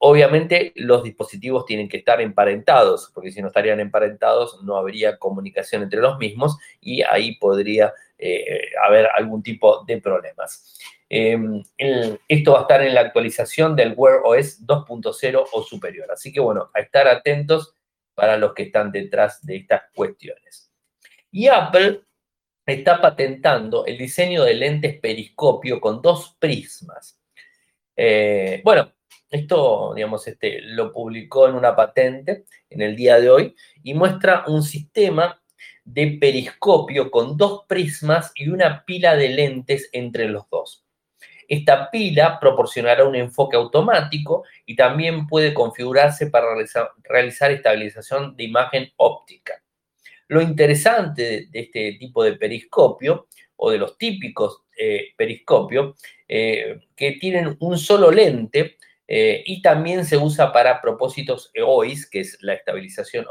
Obviamente 0.00 0.72
los 0.76 1.02
dispositivos 1.02 1.66
tienen 1.66 1.88
que 1.88 1.96
estar 1.96 2.20
emparentados, 2.20 3.10
porque 3.12 3.32
si 3.32 3.42
no 3.42 3.48
estarían 3.48 3.80
emparentados 3.80 4.62
no 4.62 4.76
habría 4.76 5.18
comunicación 5.18 5.82
entre 5.82 6.00
los 6.00 6.18
mismos 6.18 6.56
y 6.80 7.02
ahí 7.02 7.36
podría 7.36 7.92
eh, 8.16 8.60
haber 8.86 9.08
algún 9.16 9.42
tipo 9.42 9.84
de 9.84 10.00
problemas. 10.00 10.78
Em, 11.10 11.62
esto 12.28 12.52
va 12.52 12.58
a 12.58 12.62
estar 12.62 12.82
en 12.82 12.94
la 12.94 13.00
actualización 13.00 13.74
del 13.74 13.94
Wear 13.96 14.20
OS 14.24 14.66
2.0 14.66 15.44
o 15.52 15.62
superior. 15.62 16.10
Así 16.10 16.32
que 16.32 16.40
bueno, 16.40 16.70
a 16.74 16.80
estar 16.80 17.08
atentos 17.08 17.74
para 18.14 18.36
los 18.36 18.52
que 18.52 18.64
están 18.64 18.92
detrás 18.92 19.44
de 19.46 19.56
estas 19.56 19.82
cuestiones. 19.94 20.70
Y 21.30 21.48
Apple 21.48 22.02
está 22.66 23.00
patentando 23.00 23.86
el 23.86 23.96
diseño 23.96 24.44
de 24.44 24.54
lentes 24.54 25.00
periscopio 25.00 25.80
con 25.80 26.02
dos 26.02 26.36
prismas. 26.38 27.18
Eh, 27.96 28.60
bueno, 28.64 28.92
esto, 29.30 29.92
digamos, 29.94 30.26
este, 30.26 30.60
lo 30.60 30.92
publicó 30.92 31.48
en 31.48 31.54
una 31.54 31.74
patente 31.74 32.44
en 32.68 32.82
el 32.82 32.96
día 32.96 33.20
de 33.20 33.30
hoy 33.30 33.56
y 33.82 33.94
muestra 33.94 34.44
un 34.46 34.62
sistema 34.62 35.40
de 35.84 36.18
periscopio 36.20 37.10
con 37.10 37.36
dos 37.36 37.64
prismas 37.66 38.32
y 38.34 38.48
una 38.48 38.84
pila 38.84 39.16
de 39.16 39.30
lentes 39.30 39.88
entre 39.92 40.28
los 40.28 40.48
dos. 40.50 40.87
Esta 41.48 41.90
pila 41.90 42.38
proporcionará 42.38 43.04
un 43.04 43.16
enfoque 43.16 43.56
automático 43.56 44.44
y 44.66 44.76
también 44.76 45.26
puede 45.26 45.54
configurarse 45.54 46.26
para 46.26 46.46
realizar 47.04 47.50
estabilización 47.50 48.36
de 48.36 48.44
imagen 48.44 48.92
óptica. 48.96 49.54
Lo 50.28 50.42
interesante 50.42 51.48
de, 51.50 51.60
este 51.60 51.96
tipo 51.98 52.22
de 52.22 52.34
periscopio 52.34 53.28
o 53.56 53.70
de 53.70 53.78
los 53.78 53.96
típicos 53.96 54.64
eh, 54.76 55.14
periscopios 55.16 55.96
eh, 56.28 56.80
que 56.94 57.12
tienen 57.12 57.56
un 57.60 57.78
solo 57.78 58.10
lente 58.10 58.76
eh, 59.08 59.42
y 59.46 59.62
también 59.62 60.04
se 60.04 60.18
usa 60.18 60.52
para 60.52 60.82
propósitos 60.82 61.50
EOIS, 61.54 62.10
que 62.10 62.20
es 62.20 62.36
la 62.42 62.52
estabilización 62.52 63.26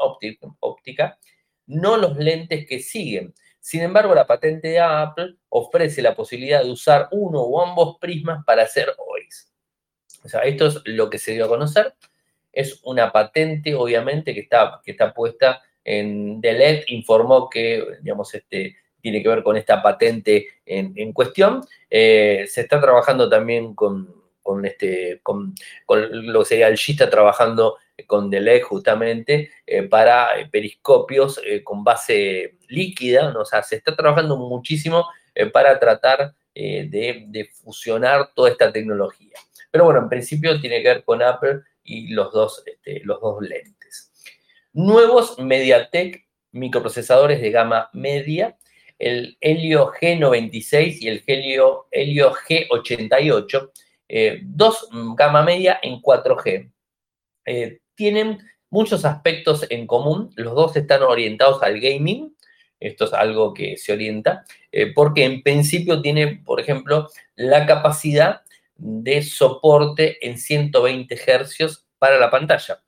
óptica, 0.60 1.20
no 1.68 1.98
los 1.98 2.18
lentes 2.18 2.66
que 2.66 2.80
siguen. 2.80 3.36
Sin 3.68 3.82
embargo, 3.82 4.16
la 4.16 4.26
patente 4.26 4.70
de 4.70 4.80
Apple 4.80 5.36
ofrece 5.50 6.02
la 6.02 6.16
posibilidad 6.16 6.64
de 6.64 6.72
usar 6.72 7.10
uno 7.12 7.42
o 7.42 7.62
ambos 7.62 7.98
prismas 8.00 8.46
para 8.46 8.64
hacer 8.64 8.96
OIS. 8.98 9.52
O 10.24 10.30
sea, 10.30 10.40
esto 10.44 10.68
es 10.68 10.82
lo 10.86 11.10
que 11.10 11.18
se 11.18 11.34
dio 11.34 11.44
a 11.44 11.50
conocer. 11.50 11.94
Es 12.54 12.80
una 12.86 13.12
patente, 13.12 13.76
obviamente, 13.76 14.34
que 14.34 14.40
está, 14.40 14.80
que 14.82 14.92
está 14.92 15.14
puesta 15.14 15.62
en 15.84 16.40
Delet, 16.40 16.86
informó 16.88 17.50
que, 17.50 17.86
digamos, 18.02 18.34
este, 18.34 18.78
tiene 19.02 19.22
que 19.22 19.28
ver 19.28 19.44
con 19.44 19.58
esta 19.58 19.84
patente 19.84 20.48
en, 20.66 21.12
cuestión. 21.12 21.62
Eh, 21.90 22.46
se 22.48 22.62
está 22.62 22.80
trabajando 22.80 23.28
también 23.28 23.76
con, 23.76 24.17
este, 24.66 25.20
con, 25.24 25.54
lo 25.88 26.40
que 26.40 26.46
sería 26.46 26.68
el 26.68 26.78
G, 26.78 27.10
trabajando 27.10 27.78
con 28.06 28.30
Delec 28.30 28.64
justamente 28.64 29.52
eh, 29.66 29.84
para 29.84 30.30
periscopios 30.52 31.40
eh, 31.44 31.64
con 31.64 31.84
base 31.84 32.58
líquida, 32.68 33.34
o 33.38 33.46
sea, 33.46 33.64
se 33.64 33.78
está 33.78 33.96
trabajando 33.96 34.38
muchísimo 34.38 35.08
para 35.54 35.80
tratar 35.80 36.34
de, 36.54 37.50
fusionar 37.64 38.32
toda 38.34 38.50
esta 38.50 38.72
tecnología. 38.72 39.38
Pero 39.70 39.86
bueno, 39.86 40.00
en 40.00 40.10
principio 40.10 40.60
tiene 40.60 40.82
que 40.82 40.88
ver 40.88 41.04
con 41.04 41.22
Apple 41.22 41.60
y 41.84 42.08
los 42.08 42.34
dos, 42.34 42.64
este, 42.66 43.02
los 43.04 43.22
dos 43.22 43.42
lentes. 43.42 44.12
Nuevos 44.74 45.38
MediaTek 45.38 46.28
microprocesadores 46.52 47.40
de 47.40 47.52
gama 47.52 47.90
media 47.94 48.58
el 49.00 49.38
Helio 49.42 49.92
G96 49.92 50.98
y 51.02 51.08
el 51.08 51.24
Helio, 51.26 51.88
Helio 51.92 52.34
G88, 52.34 53.72
eh, 54.08 54.40
dos 54.44 54.88
gama 55.16 55.44
media 55.44 55.80
en 55.82 56.02
4G. 56.02 56.72
Eh, 57.46 57.80
tienen 57.96 58.40
muchos 58.70 59.06
aspectos 59.06 59.66
en 59.70 59.88
común, 59.88 60.32
los 60.36 60.54
dos 60.56 60.76
están 60.76 61.04
orientados 61.04 61.64
al 61.64 61.80
gaming, 61.80 62.36
esto 62.80 63.06
es 63.06 63.14
algo 63.14 63.54
que 63.54 63.78
se 63.78 63.94
orienta, 63.94 64.46
eh, 64.72 64.94
porque 64.94 65.24
en 65.24 65.42
principio 65.42 66.02
tiene, 66.02 66.42
por 66.46 66.60
ejemplo, 66.60 67.10
la 67.36 67.66
capacidad 67.66 68.42
de 68.76 69.24
soporte 69.24 70.26
en 70.28 70.38
120 70.38 71.16
Hz 71.16 71.86
para 71.98 72.20
la 72.20 72.30
pantalla. 72.30 72.84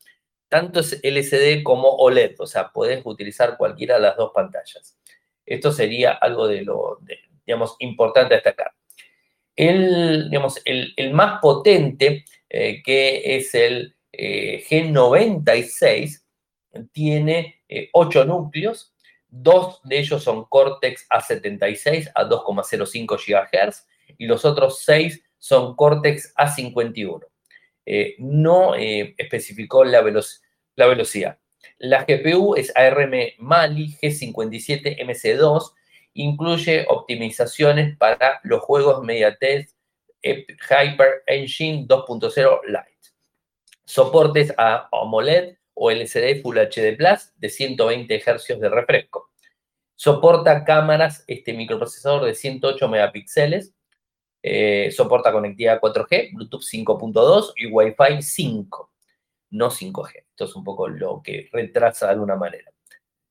Tanto 0.47 0.79
es 0.79 0.99
LCD 1.03 1.63
como 1.63 1.89
OLED, 1.89 2.35
o 2.39 2.47
sea, 2.47 2.71
puedes 2.71 3.01
utilizar 3.05 3.57
cualquiera 3.57 3.95
de 3.95 4.01
las 4.01 4.17
dos 4.17 4.31
pantallas. 4.33 4.97
Esto 5.45 5.71
sería 5.71 6.11
algo 6.11 6.47
de 6.47 6.61
lo, 6.61 6.99
digamos, 7.45 7.75
importante 7.79 8.35
destacar. 8.35 8.71
El, 9.59 10.29
digamos, 10.29 10.61
el, 10.63 11.11
más 11.11 11.41
potente, 11.41 12.23
eh, 12.49 12.81
que 12.81 13.35
es 13.35 13.53
el 13.53 13.93
eh, 14.13 14.63
G96, 14.69 16.21
tiene 16.93 17.61
8 17.91 18.21
eh, 18.21 18.25
núcleos, 18.25 18.93
dos 19.27 19.81
de 19.83 19.99
ellos 19.99 20.23
son 20.23 20.45
Cortex 20.45 21.05
A76 21.09 22.09
a 22.15 22.23
2,05 22.23 23.17
GHz 23.17 23.85
y 24.17 24.27
los 24.27 24.45
otros 24.45 24.81
6 24.85 25.21
son 25.37 25.75
Cortex 25.75 26.33
A51. 26.35 27.25
no 28.19 28.75
especificó 28.75 29.83
la, 29.83 30.01
la 30.77 30.87
velocidad. 30.87 31.37
La 31.79 32.05
GPU 32.05 32.55
es 32.55 32.71
ARM 32.77 33.33
Mali 33.39 33.93
G57 34.01 34.99
MC2, 34.99 35.73
incluye 36.19 36.85
optimizaciones 36.89 37.97
para 37.97 38.41
los 38.43 38.61
juegos 38.61 39.01
MediaTek 39.03 39.69
Hyper 40.21 41.23
Engine 41.27 41.87
2.0 41.87 42.59
Lite. 42.67 43.09
Soportes 43.85 44.53
a 44.57 44.89
AMOLED 44.91 45.55
o 45.73 45.89
LCD 45.89 46.41
Full 46.41 46.57
HD 46.57 46.97
Plus 46.97 47.31
de 47.37 47.49
120 47.49 48.19
Hz 48.19 48.59
de 48.59 48.69
refresco. 48.69 49.31
Soporta 49.95 50.65
cámaras, 50.65 51.23
este 51.27 51.53
microprocesador 51.53 52.25
de 52.25 52.35
108 52.35 52.87
megapíxeles. 52.89 53.73
Eh, 54.43 54.91
soporta 54.91 55.31
conectividad 55.31 55.79
4G, 55.81 56.31
Bluetooth 56.33 56.63
5.2 56.63 57.53
y 57.55 57.67
Wi-Fi 57.67 58.21
5 58.21 58.91
no 59.51 59.71
5G. 59.71 60.25
Esto 60.29 60.45
es 60.45 60.55
un 60.55 60.63
poco 60.63 60.87
lo 60.87 61.21
que 61.23 61.49
retrasa 61.51 62.07
de 62.07 62.11
alguna 62.13 62.35
manera. 62.35 62.68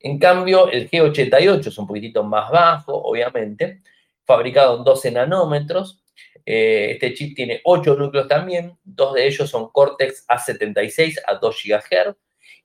En 0.00 0.18
cambio, 0.18 0.70
el 0.70 0.88
G88 0.88 1.66
es 1.66 1.78
un 1.78 1.86
poquitito 1.86 2.22
más 2.22 2.50
bajo, 2.50 2.94
obviamente, 2.94 3.82
fabricado 4.24 4.78
en 4.78 4.84
12 4.84 5.10
nanómetros. 5.12 6.02
Eh, 6.46 6.92
este 6.92 7.14
chip 7.14 7.34
tiene 7.34 7.60
8 7.64 7.96
núcleos 7.96 8.28
también, 8.28 8.78
dos 8.84 9.14
de 9.14 9.26
ellos 9.26 9.50
son 9.50 9.70
Cortex 9.70 10.26
A76 10.28 11.16
a 11.26 11.34
2 11.34 11.62
GHz 11.64 12.16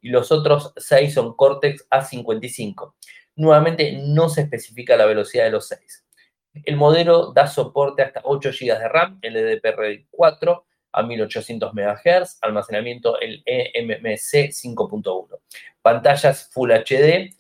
y 0.01 0.09
los 0.09 0.31
otros 0.31 0.73
6 0.77 1.13
son 1.13 1.35
Cortex 1.35 1.87
A55. 1.89 2.93
Nuevamente, 3.35 3.93
no 4.03 4.29
se 4.29 4.41
especifica 4.41 4.95
la 4.95 5.05
velocidad 5.05 5.45
de 5.45 5.51
los 5.51 5.67
6. 5.67 6.05
El 6.65 6.75
modelo 6.75 7.33
da 7.33 7.47
soporte 7.47 8.03
hasta 8.03 8.21
8 8.23 8.51
GB 8.51 8.79
de 8.79 8.87
RAM, 8.87 9.19
LDPR4, 9.21 10.63
a 10.93 11.01
1800 11.01 11.73
MHz, 11.73 12.37
almacenamiento 12.41 13.19
el 13.19 13.41
eMMC 13.45 14.51
5.1, 14.51 15.39
pantallas 15.83 16.49
Full 16.51 16.71
HD, 16.71 17.35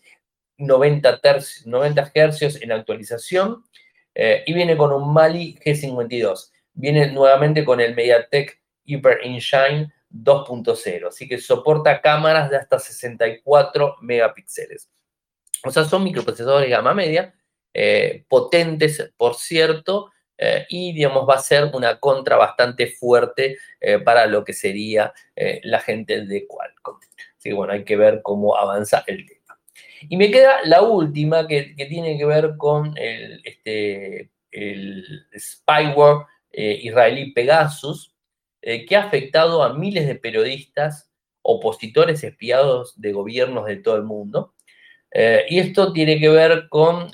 90, 0.57 1.19
90 1.65 2.11
Hz 2.13 2.61
en 2.61 2.71
actualización 2.71 3.63
eh, 4.13 4.43
y 4.45 4.53
viene 4.53 4.77
con 4.77 4.91
un 4.91 5.11
Mali 5.11 5.57
G52. 5.63 6.51
Viene 6.73 7.11
nuevamente 7.11 7.65
con 7.65 7.79
el 7.79 7.95
MediaTek 7.95 8.61
Hyper 8.85 9.19
Engine 9.23 9.91
2.0, 10.11 11.07
así 11.07 11.27
que 11.27 11.39
soporta 11.39 12.01
cámaras 12.01 12.51
de 12.51 12.57
hasta 12.57 12.77
64 12.77 13.97
megapíxeles. 14.01 14.89
O 15.65 15.71
sea, 15.71 15.85
son 15.85 16.03
microprocesadores 16.03 16.67
de 16.67 16.75
gama 16.75 16.93
media, 16.93 17.33
eh, 17.73 18.25
potentes, 18.27 19.11
por 19.17 19.35
cierto, 19.35 20.11
eh, 20.37 20.65
y 20.69 20.93
digamos 20.93 21.27
va 21.27 21.35
a 21.35 21.39
ser 21.39 21.71
una 21.73 21.99
contra 21.99 22.35
bastante 22.35 22.87
fuerte 22.87 23.57
para 24.03 24.25
lo 24.25 24.43
que 24.43 24.53
sería 24.53 25.13
la 25.63 25.79
gente 25.79 26.25
de 26.25 26.47
Qualcomm. 26.47 26.99
Así 27.43 27.49
que 27.49 27.55
bueno, 27.55 27.73
hay 27.73 27.83
que 27.83 27.97
ver 27.97 28.21
cómo 28.23 28.55
avanza 28.55 29.03
el 29.05 29.25
tema. 29.25 29.59
Y 30.07 30.15
me 30.15 30.31
queda 30.31 30.59
la 30.63 30.81
última 30.81 31.45
que, 31.45 31.75
tiene 31.89 32.17
que 32.17 32.23
ver 32.23 32.55
con 32.55 32.97
el, 32.97 33.41
este, 33.43 34.31
spyware 35.37 36.25
israelí 36.53 37.33
Pegasus, 37.33 38.15
que 38.61 38.95
ha 38.95 39.03
afectado 39.03 39.61
a 39.61 39.73
miles 39.73 40.07
de 40.07 40.15
periodistas, 40.15 41.11
opositores 41.41 42.23
espiados 42.23 42.93
de 43.01 43.11
gobiernos 43.11 43.65
de 43.65 43.75
todo 43.75 43.97
el 43.97 44.03
mundo. 44.03 44.53
y 45.13 45.59
esto 45.59 45.91
tiene 45.91 46.17
que 46.21 46.29
ver 46.29 46.69
con 46.69 47.11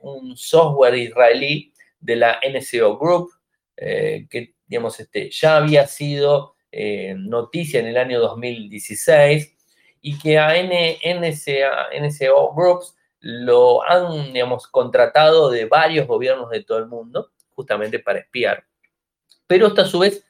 un 0.00 0.36
software 0.38 0.94
israelí 0.94 1.74
de 2.00 2.16
la 2.16 2.40
NCO 2.42 2.96
Group, 2.96 3.30
eh, 3.76 4.26
que 4.30 4.54
este, 4.98 5.30
ya 5.30 5.58
había 5.58 5.86
sido 5.86 6.54
eh, 6.72 7.14
noticia 7.18 7.80
en 7.80 7.88
el 7.88 7.98
año 7.98 8.20
2016 8.20 9.55
y 10.00 10.18
que 10.18 10.38
a 10.38 10.54
NCO 10.54 12.54
Groups 12.54 12.96
lo 13.20 13.82
han 13.82 14.32
digamos, 14.32 14.66
contratado 14.68 15.50
de 15.50 15.64
varios 15.64 16.06
gobiernos 16.06 16.50
de 16.50 16.62
todo 16.62 16.78
el 16.78 16.86
mundo, 16.86 17.30
justamente 17.54 17.98
para 17.98 18.20
espiar. 18.20 18.64
Pero 19.46 19.68
esto 19.68 19.82
a 19.82 19.86
su 19.86 19.98
vez 19.98 20.24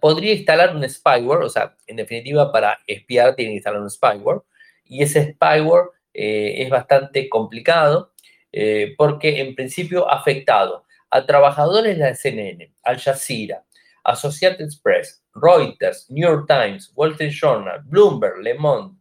podría 0.00 0.32
instalar 0.32 0.74
un 0.74 0.88
spyware, 0.88 1.44
o 1.44 1.48
sea, 1.48 1.76
en 1.86 1.96
definitiva 1.96 2.50
para 2.50 2.80
espiar 2.86 3.34
tiene 3.34 3.52
que 3.52 3.56
instalar 3.56 3.80
un 3.80 3.90
spyware, 3.90 4.40
y 4.84 5.02
ese 5.02 5.32
spyware 5.32 5.90
eh, 6.12 6.54
es 6.58 6.70
bastante 6.70 7.28
complicado 7.28 8.12
eh, 8.50 8.94
porque 8.98 9.40
en 9.40 9.54
principio 9.54 10.10
ha 10.10 10.16
afectado 10.16 10.84
a 11.08 11.24
trabajadores 11.24 11.96
de 11.96 12.04
la 12.04 12.14
CNN, 12.14 12.72
Al 12.82 12.98
Jazeera, 12.98 13.64
Associated 14.04 14.68
Press, 14.82 15.22
Reuters, 15.34 16.10
New 16.10 16.28
York 16.28 16.46
Times, 16.46 16.92
Wall 16.94 17.12
Street 17.12 17.32
Journal, 17.32 17.82
Bloomberg, 17.84 18.38
Le 18.38 18.54
Monde, 18.54 18.96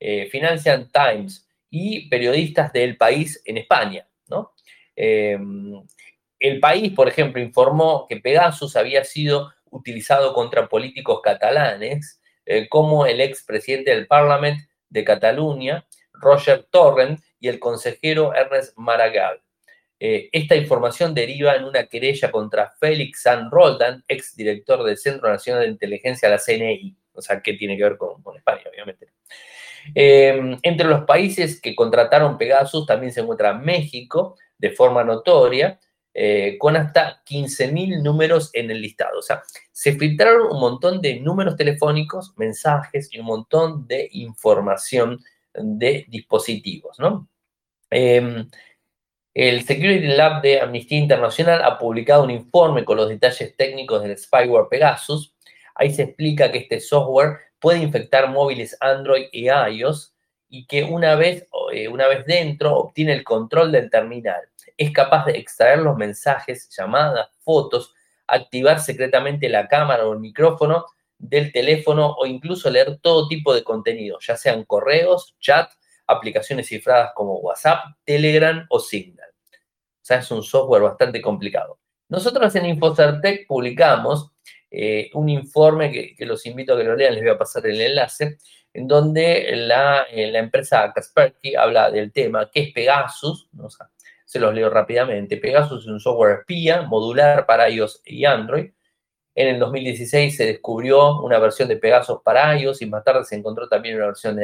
eh, 0.00 0.28
Financial 0.30 0.88
Times 0.92 1.46
y 1.70 2.08
periodistas 2.08 2.72
del 2.72 2.96
país 2.96 3.42
en 3.44 3.58
España. 3.58 4.06
Em, 4.96 5.80
el 6.40 6.60
país, 6.60 6.92
por 6.92 7.08
ejemplo, 7.08 7.40
informó 7.40 8.06
que 8.08 8.16
Pegasus 8.16 8.74
había 8.76 9.04
sido 9.04 9.52
utilizado 9.70 10.32
contra 10.32 10.68
políticos 10.68 11.20
catalanes, 11.22 12.20
eh, 12.44 12.68
como 12.68 13.06
el 13.06 13.20
expresidente 13.20 13.90
del 13.90 14.06
Parlamento 14.06 14.64
de 14.88 15.04
Cataluña, 15.04 15.86
Roger 16.12 16.66
Torrent, 16.70 17.20
y 17.40 17.48
el 17.48 17.60
consejero 17.60 18.34
Ernest 18.34 18.76
Maragall. 18.76 19.40
Eh, 20.00 20.28
esta 20.30 20.54
información 20.54 21.12
deriva 21.12 21.56
en 21.56 21.64
una 21.64 21.86
querella 21.86 22.30
contra 22.30 22.70
Félix 22.78 23.22
San 23.22 23.50
Roldan, 23.50 24.04
exdirector 24.06 24.84
del 24.84 24.96
Centro 24.96 25.28
Nacional 25.28 25.64
de 25.64 25.70
Inteligencia, 25.70 26.28
la 26.28 26.38
CNI. 26.38 26.96
O 27.12 27.20
sea, 27.20 27.40
¿qué 27.42 27.54
tiene 27.54 27.76
que 27.76 27.82
ver 27.82 27.96
con, 27.96 28.36
España, 28.36 28.62
obviamente? 28.70 29.08
Eh, 29.94 30.56
entre 30.62 30.86
los 30.86 31.04
países 31.04 31.60
que 31.60 31.74
contrataron 31.74 32.38
Pegasus 32.38 32.86
también 32.86 33.12
se 33.12 33.20
encuentra 33.20 33.54
México, 33.54 34.36
de 34.56 34.70
forma 34.70 35.02
notoria, 35.02 35.80
eh, 36.14 36.56
con 36.58 36.76
hasta 36.76 37.22
15.000 37.24 38.02
números 38.02 38.50
en 38.52 38.70
el 38.70 38.80
listado. 38.80 39.18
O 39.18 39.22
sea, 39.22 39.42
se 39.72 39.98
filtraron 39.98 40.52
un 40.52 40.60
montón 40.60 41.00
de 41.00 41.18
números 41.20 41.56
telefónicos, 41.56 42.34
mensajes 42.36 43.08
y 43.12 43.18
un 43.18 43.26
montón 43.26 43.86
de 43.88 44.08
información 44.12 45.18
de 45.54 46.04
dispositivos, 46.08 46.98
¿no? 47.00 47.28
El 49.38 49.64
Security 49.64 50.04
Lab 50.04 50.42
de 50.42 50.60
Amnistía 50.60 50.98
Internacional 50.98 51.62
ha 51.62 51.78
publicado 51.78 52.24
un 52.24 52.30
informe 52.32 52.84
con 52.84 52.96
los 52.96 53.08
detalles 53.08 53.56
técnicos 53.56 54.02
del 54.02 54.18
spyware 54.18 54.66
Pegasus. 54.68 55.32
Ahí 55.76 55.94
se 55.94 56.02
explica 56.02 56.50
que 56.50 56.58
este 56.58 56.80
software 56.80 57.38
puede 57.60 57.78
infectar 57.78 58.30
móviles 58.30 58.76
Android 58.80 59.26
y 59.30 59.46
iOS 59.46 60.12
y 60.48 60.66
que 60.66 60.82
una 60.82 61.14
vez, 61.14 61.46
eh, 61.72 61.86
una 61.86 62.08
vez 62.08 62.26
dentro 62.26 62.74
obtiene 62.74 63.12
el 63.12 63.22
control 63.22 63.70
del 63.70 63.90
terminal. 63.90 64.40
Es 64.76 64.90
capaz 64.90 65.26
de 65.26 65.38
extraer 65.38 65.78
los 65.78 65.96
mensajes, 65.96 66.68
llamadas, 66.76 67.28
fotos, 67.38 67.94
activar 68.26 68.80
secretamente 68.80 69.48
la 69.48 69.68
cámara 69.68 70.04
o 70.04 70.14
el 70.14 70.18
micrófono 70.18 70.84
del 71.16 71.52
teléfono 71.52 72.12
o 72.18 72.26
incluso 72.26 72.70
leer 72.70 72.98
todo 73.00 73.28
tipo 73.28 73.54
de 73.54 73.62
contenido, 73.62 74.18
ya 74.20 74.36
sean 74.36 74.64
correos, 74.64 75.36
chat, 75.38 75.70
aplicaciones 76.08 76.66
cifradas 76.66 77.12
como 77.14 77.38
WhatsApp, 77.38 77.84
Telegram 78.04 78.66
o 78.68 78.80
Signal. 78.80 79.27
Sea, 80.08 80.20
es 80.20 80.30
un 80.30 80.42
software 80.42 80.80
bastante 80.80 81.20
complicado. 81.20 81.80
Nosotros 82.08 82.54
en 82.54 82.64
Infocertec 82.64 83.46
publicamos 83.46 84.32
eh, 84.70 85.10
un 85.12 85.28
informe 85.28 85.92
que, 86.16 86.24
los 86.24 86.46
invito 86.46 86.72
a 86.72 86.78
que 86.78 86.84
lo 86.84 86.96
lean, 86.96 87.12
les 87.12 87.22
voy 87.22 87.32
a 87.32 87.36
pasar 87.36 87.66
el 87.66 87.78
enlace, 87.78 88.38
en 88.72 88.88
donde 88.88 89.54
la, 89.54 90.06
eh, 90.10 90.34
empresa 90.34 90.90
Kaspersky 90.94 91.54
habla 91.56 91.90
del 91.90 92.10
tema, 92.10 92.50
que 92.50 92.60
es 92.60 92.72
Pegasus, 92.72 93.50
se 94.24 94.40
los 94.40 94.54
leo 94.54 94.70
rápidamente. 94.70 95.36
Pegasus 95.36 95.82
es 95.82 95.88
un 95.88 96.00
software 96.00 96.38
espía 96.38 96.80
modular 96.80 97.44
para 97.44 97.68
iOS 97.68 98.00
y 98.06 98.24
Android. 98.24 98.70
En 99.34 99.48
el 99.48 99.58
2016 99.58 100.34
se 100.34 100.46
descubrió 100.46 101.20
una 101.20 101.38
versión 101.38 101.68
de 101.68 101.76
Pegasus 101.76 102.22
para 102.24 102.58
iOS 102.58 102.80
y 102.80 102.86
más 102.86 103.04
tarde 103.04 103.24
se 103.24 103.36
encontró 103.36 103.68
también 103.68 103.96
una 103.96 104.06
versión 104.06 104.38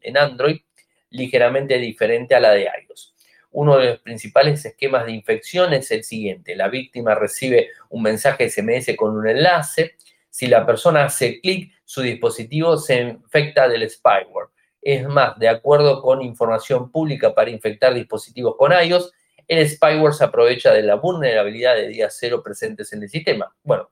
en 0.00 0.16
Android 0.16 0.62
ligeramente 1.10 1.76
diferente 1.76 2.34
a 2.34 2.40
la 2.40 2.52
de 2.52 2.62
iOS. 2.62 3.14
Uno 3.52 3.78
de 3.78 3.90
los 3.90 3.98
principales 4.00 4.64
esquemas 4.64 5.06
de 5.06 5.12
infección 5.12 5.72
es 5.72 5.90
el 5.90 6.04
siguiente. 6.04 6.54
La 6.54 6.68
víctima 6.68 7.14
recibe 7.14 7.70
un 7.88 8.02
mensaje 8.02 8.48
SMS 8.48 8.94
con 8.96 9.16
un 9.16 9.28
enlace. 9.28 9.96
Si 10.28 10.46
la 10.46 10.64
persona 10.64 11.04
hace 11.04 11.40
clic, 11.40 11.72
su 11.84 12.02
dispositivo 12.02 12.76
se 12.76 13.00
infecta 13.00 13.68
del 13.68 13.88
spyware. 13.90 14.48
Es 14.80 15.06
más, 15.06 15.38
de 15.38 15.48
acuerdo 15.48 16.00
con 16.00 16.22
información 16.22 16.90
pública 16.90 17.34
para 17.34 17.50
infectar 17.50 17.92
dispositivos 17.92 18.54
con 18.56 18.72
iOS, 18.72 19.12
el 19.48 19.68
spyware 19.68 20.14
se 20.14 20.24
aprovecha 20.24 20.72
de 20.72 20.82
la 20.82 20.94
vulnerabilidad 20.94 21.74
de 21.74 21.88
día 21.88 22.08
cero 22.08 22.40
presentes 22.42 22.92
en 22.92 23.02
el 23.02 23.08
sistema. 23.08 23.52
Bueno, 23.64 23.90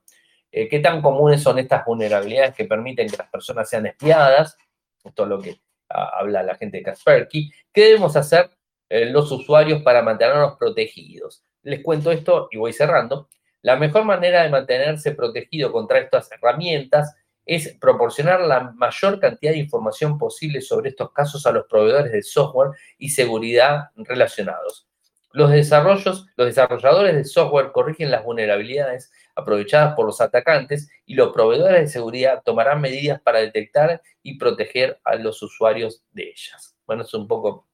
eh, 0.51 0.69
¿qué 0.69 0.79
tan 0.79 1.01
comunes 1.01 1.43
son 1.43 1.59
estas 1.59 1.85
vulnerabilidades 1.85 2.55
que 2.55 2.63
permiten 2.63 3.09
que 3.09 3.17
las 3.17 3.29
personas 3.29 3.69
sean 3.69 3.85
espiadas? 3.85 4.57
Esto 5.03 5.23
es 5.23 5.29
lo 5.29 5.41
que 5.41 5.59
ah, 5.89 6.11
habla 6.19 6.43
la 6.43 6.55
gente 6.55 6.77
de 6.77 6.83
Kaspersky. 6.83 7.51
¿Qué 7.73 7.85
debemos 7.85 8.15
hacer 8.15 8.49
los 8.89 9.31
usuarios 9.31 9.81
para 9.83 10.01
mantenernos 10.01 10.57
protegidos. 10.57 11.43
Les 11.63 11.83
cuento 11.83 12.11
esto 12.11 12.47
y 12.51 12.57
voy 12.57 12.73
cerrando. 12.73 13.29
La 13.61 13.75
mejor 13.75 14.05
manera 14.05 14.43
de 14.43 14.49
mantenerse 14.49 15.11
protegido 15.11 15.71
contra 15.71 15.99
estas 15.99 16.31
herramientas 16.31 17.15
es 17.45 17.75
proporcionar 17.79 18.41
la 18.41 18.71
mayor 18.71 19.19
cantidad 19.19 19.51
de 19.51 19.57
información 19.57 20.17
posible 20.17 20.61
sobre 20.61 20.89
estos 20.89 21.11
casos 21.11 21.45
a 21.45 21.51
los 21.51 21.65
proveedores 21.67 22.11
de 22.11 22.21
software 22.21 22.71
y 22.97 23.09
seguridad 23.09 23.89
relacionados. 23.95 24.87
Los, 25.31 25.51
desarrollos, 25.51 26.27
los 26.35 26.47
desarrolladores 26.47 27.15
de 27.15 27.23
software 27.23 27.71
corrigen 27.71 28.09
las 28.09 28.23
vulnerabilidades 28.23 29.11
aprovechadas 29.35 29.95
por 29.95 30.05
los 30.05 30.21
atacantes 30.21 30.89
y 31.05 31.13
los 31.13 31.31
proveedores 31.31 31.81
de 31.81 31.87
seguridad 31.87 32.41
tomarán 32.43 32.81
medidas 32.81 33.21
para 33.21 33.39
detectar 33.39 34.01
y 34.23 34.37
proteger 34.37 34.99
a 35.03 35.15
los 35.15 35.41
usuarios 35.43 36.03
de 36.11 36.29
ellas. 36.29 36.75
Bueno, 36.85 37.03
es 37.03 37.13
un 37.13 37.27
poco 37.27 37.68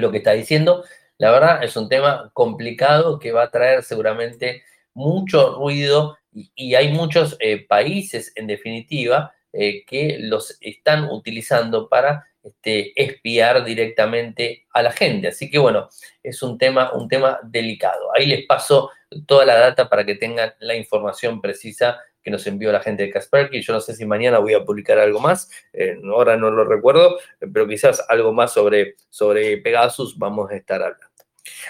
lo 0.00 0.10
que 0.10 0.18
está 0.18 0.32
diciendo. 0.32 0.84
La 1.18 1.30
verdad 1.30 1.62
es 1.64 1.76
un 1.76 1.88
tema 1.88 2.30
complicado 2.32 3.18
que 3.18 3.32
va 3.32 3.44
a 3.44 3.50
traer 3.50 3.82
seguramente 3.82 4.62
mucho 4.94 5.54
ruido 5.54 6.18
y, 6.32 6.74
hay 6.74 6.92
muchos 6.92 7.36
eh, 7.40 7.66
países, 7.66 8.32
en 8.36 8.46
definitiva, 8.46 9.34
eh, 9.52 9.84
que 9.84 10.18
los 10.20 10.56
están 10.60 11.04
utilizando 11.10 11.88
para 11.88 12.26
este, 12.42 12.92
espiar 13.00 13.64
directamente 13.64 14.66
a 14.72 14.82
la 14.82 14.92
gente. 14.92 15.28
Así 15.28 15.50
que 15.50 15.58
bueno, 15.58 15.88
es 16.22 16.42
un 16.42 16.58
tema, 16.58 16.92
un 16.92 17.08
tema 17.08 17.40
delicado. 17.42 18.10
Ahí 18.14 18.26
les 18.26 18.46
paso 18.46 18.90
toda 19.26 19.44
la 19.44 19.58
data 19.58 19.88
para 19.88 20.04
que 20.04 20.14
tengan 20.14 20.54
la 20.60 20.74
información 20.76 21.40
precisa 21.40 21.98
que 22.28 22.32
nos 22.32 22.46
envió 22.46 22.70
la 22.70 22.80
gente 22.80 23.04
de 23.04 23.10
Kaspersky. 23.10 23.62
Yo 23.62 23.72
no 23.72 23.80
sé 23.80 23.94
si 23.94 24.04
mañana 24.04 24.38
voy 24.38 24.52
a 24.52 24.62
publicar 24.62 24.98
algo 24.98 25.18
más, 25.18 25.50
eh, 25.72 25.96
ahora 26.12 26.36
no 26.36 26.50
lo 26.50 26.64
recuerdo, 26.64 27.18
pero 27.40 27.66
quizás 27.66 28.04
algo 28.06 28.34
más 28.34 28.52
sobre, 28.52 28.96
sobre 29.08 29.56
Pegasus 29.56 30.18
vamos 30.18 30.50
a 30.50 30.56
estar 30.56 30.82
hablando. 30.82 31.06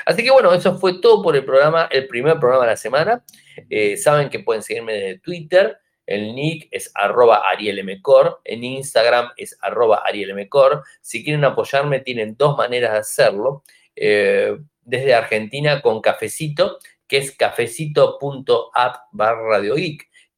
Así 0.04 0.24
que 0.24 0.32
bueno, 0.32 0.52
eso 0.52 0.76
fue 0.76 1.00
todo 1.00 1.22
por 1.22 1.36
el 1.36 1.44
programa, 1.44 1.88
el 1.92 2.08
primer 2.08 2.40
programa 2.40 2.64
de 2.64 2.70
la 2.72 2.76
semana. 2.76 3.24
Eh, 3.70 3.96
saben 3.96 4.30
que 4.30 4.40
pueden 4.40 4.64
seguirme 4.64 4.94
desde 4.94 5.20
Twitter. 5.20 5.78
El 6.04 6.34
nick 6.34 6.66
es 6.72 6.90
arroba 6.94 7.48
arielmcor. 7.48 8.40
En 8.44 8.64
Instagram 8.64 9.30
es 9.36 9.56
arroba 9.60 10.02
arielmcor. 10.04 10.82
Si 11.00 11.22
quieren 11.22 11.44
apoyarme, 11.44 12.00
tienen 12.00 12.34
dos 12.36 12.56
maneras 12.56 12.94
de 12.94 12.98
hacerlo. 12.98 13.62
Eh, 13.94 14.58
desde 14.82 15.14
Argentina 15.14 15.80
con 15.82 16.00
Cafecito, 16.00 16.78
que 17.06 17.18
es 17.18 17.30
cafecito.app 17.36 18.96
barra 19.12 19.60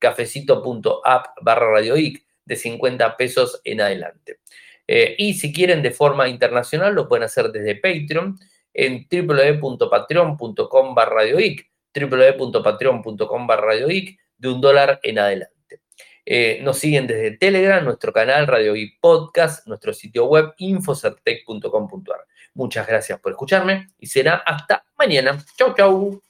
cafecito.app 0.01 1.27
barra 1.43 1.71
radioic 1.71 2.25
de 2.45 2.57
50 2.57 3.17
pesos 3.17 3.61
en 3.63 3.81
adelante. 3.81 4.41
Eh, 4.89 5.15
y 5.19 5.35
si 5.35 5.53
quieren 5.53 5.83
de 5.83 5.93
forma 5.93 6.29
internacional, 6.29 6.95
lo 6.95 7.07
pueden 7.07 7.23
hacer 7.23 7.53
desde 7.53 7.77
Patreon 7.77 8.37
en 8.75 9.07
www.patreon.com 9.09 10.95
barra 10.95 11.15
radioic, 11.15 11.71
www.patreon.com 11.95 13.47
barra 13.47 13.67
radioic, 13.67 14.19
de 14.37 14.49
un 14.49 14.61
dólar 14.61 14.99
en 15.05 15.19
adelante. 15.19 15.83
Eh, 16.25 16.61
nos 16.63 16.79
siguen 16.79 17.07
desde 17.07 17.37
Telegram, 17.37 17.85
nuestro 17.85 18.13
canal 18.13 18.47
Radio 18.47 18.75
Geek 18.75 19.01
Podcast, 19.01 19.67
nuestro 19.67 19.93
sitio 19.93 20.27
web 20.27 20.55
infocertec.com.ar. 20.59 22.27
Muchas 22.55 22.87
gracias 22.87 23.21
por 23.21 23.33
escucharme 23.33 23.89
y 23.99 24.07
será 24.07 24.43
hasta 24.47 24.85
mañana. 24.97 25.39
Chau, 25.57 25.75
chau. 25.75 26.30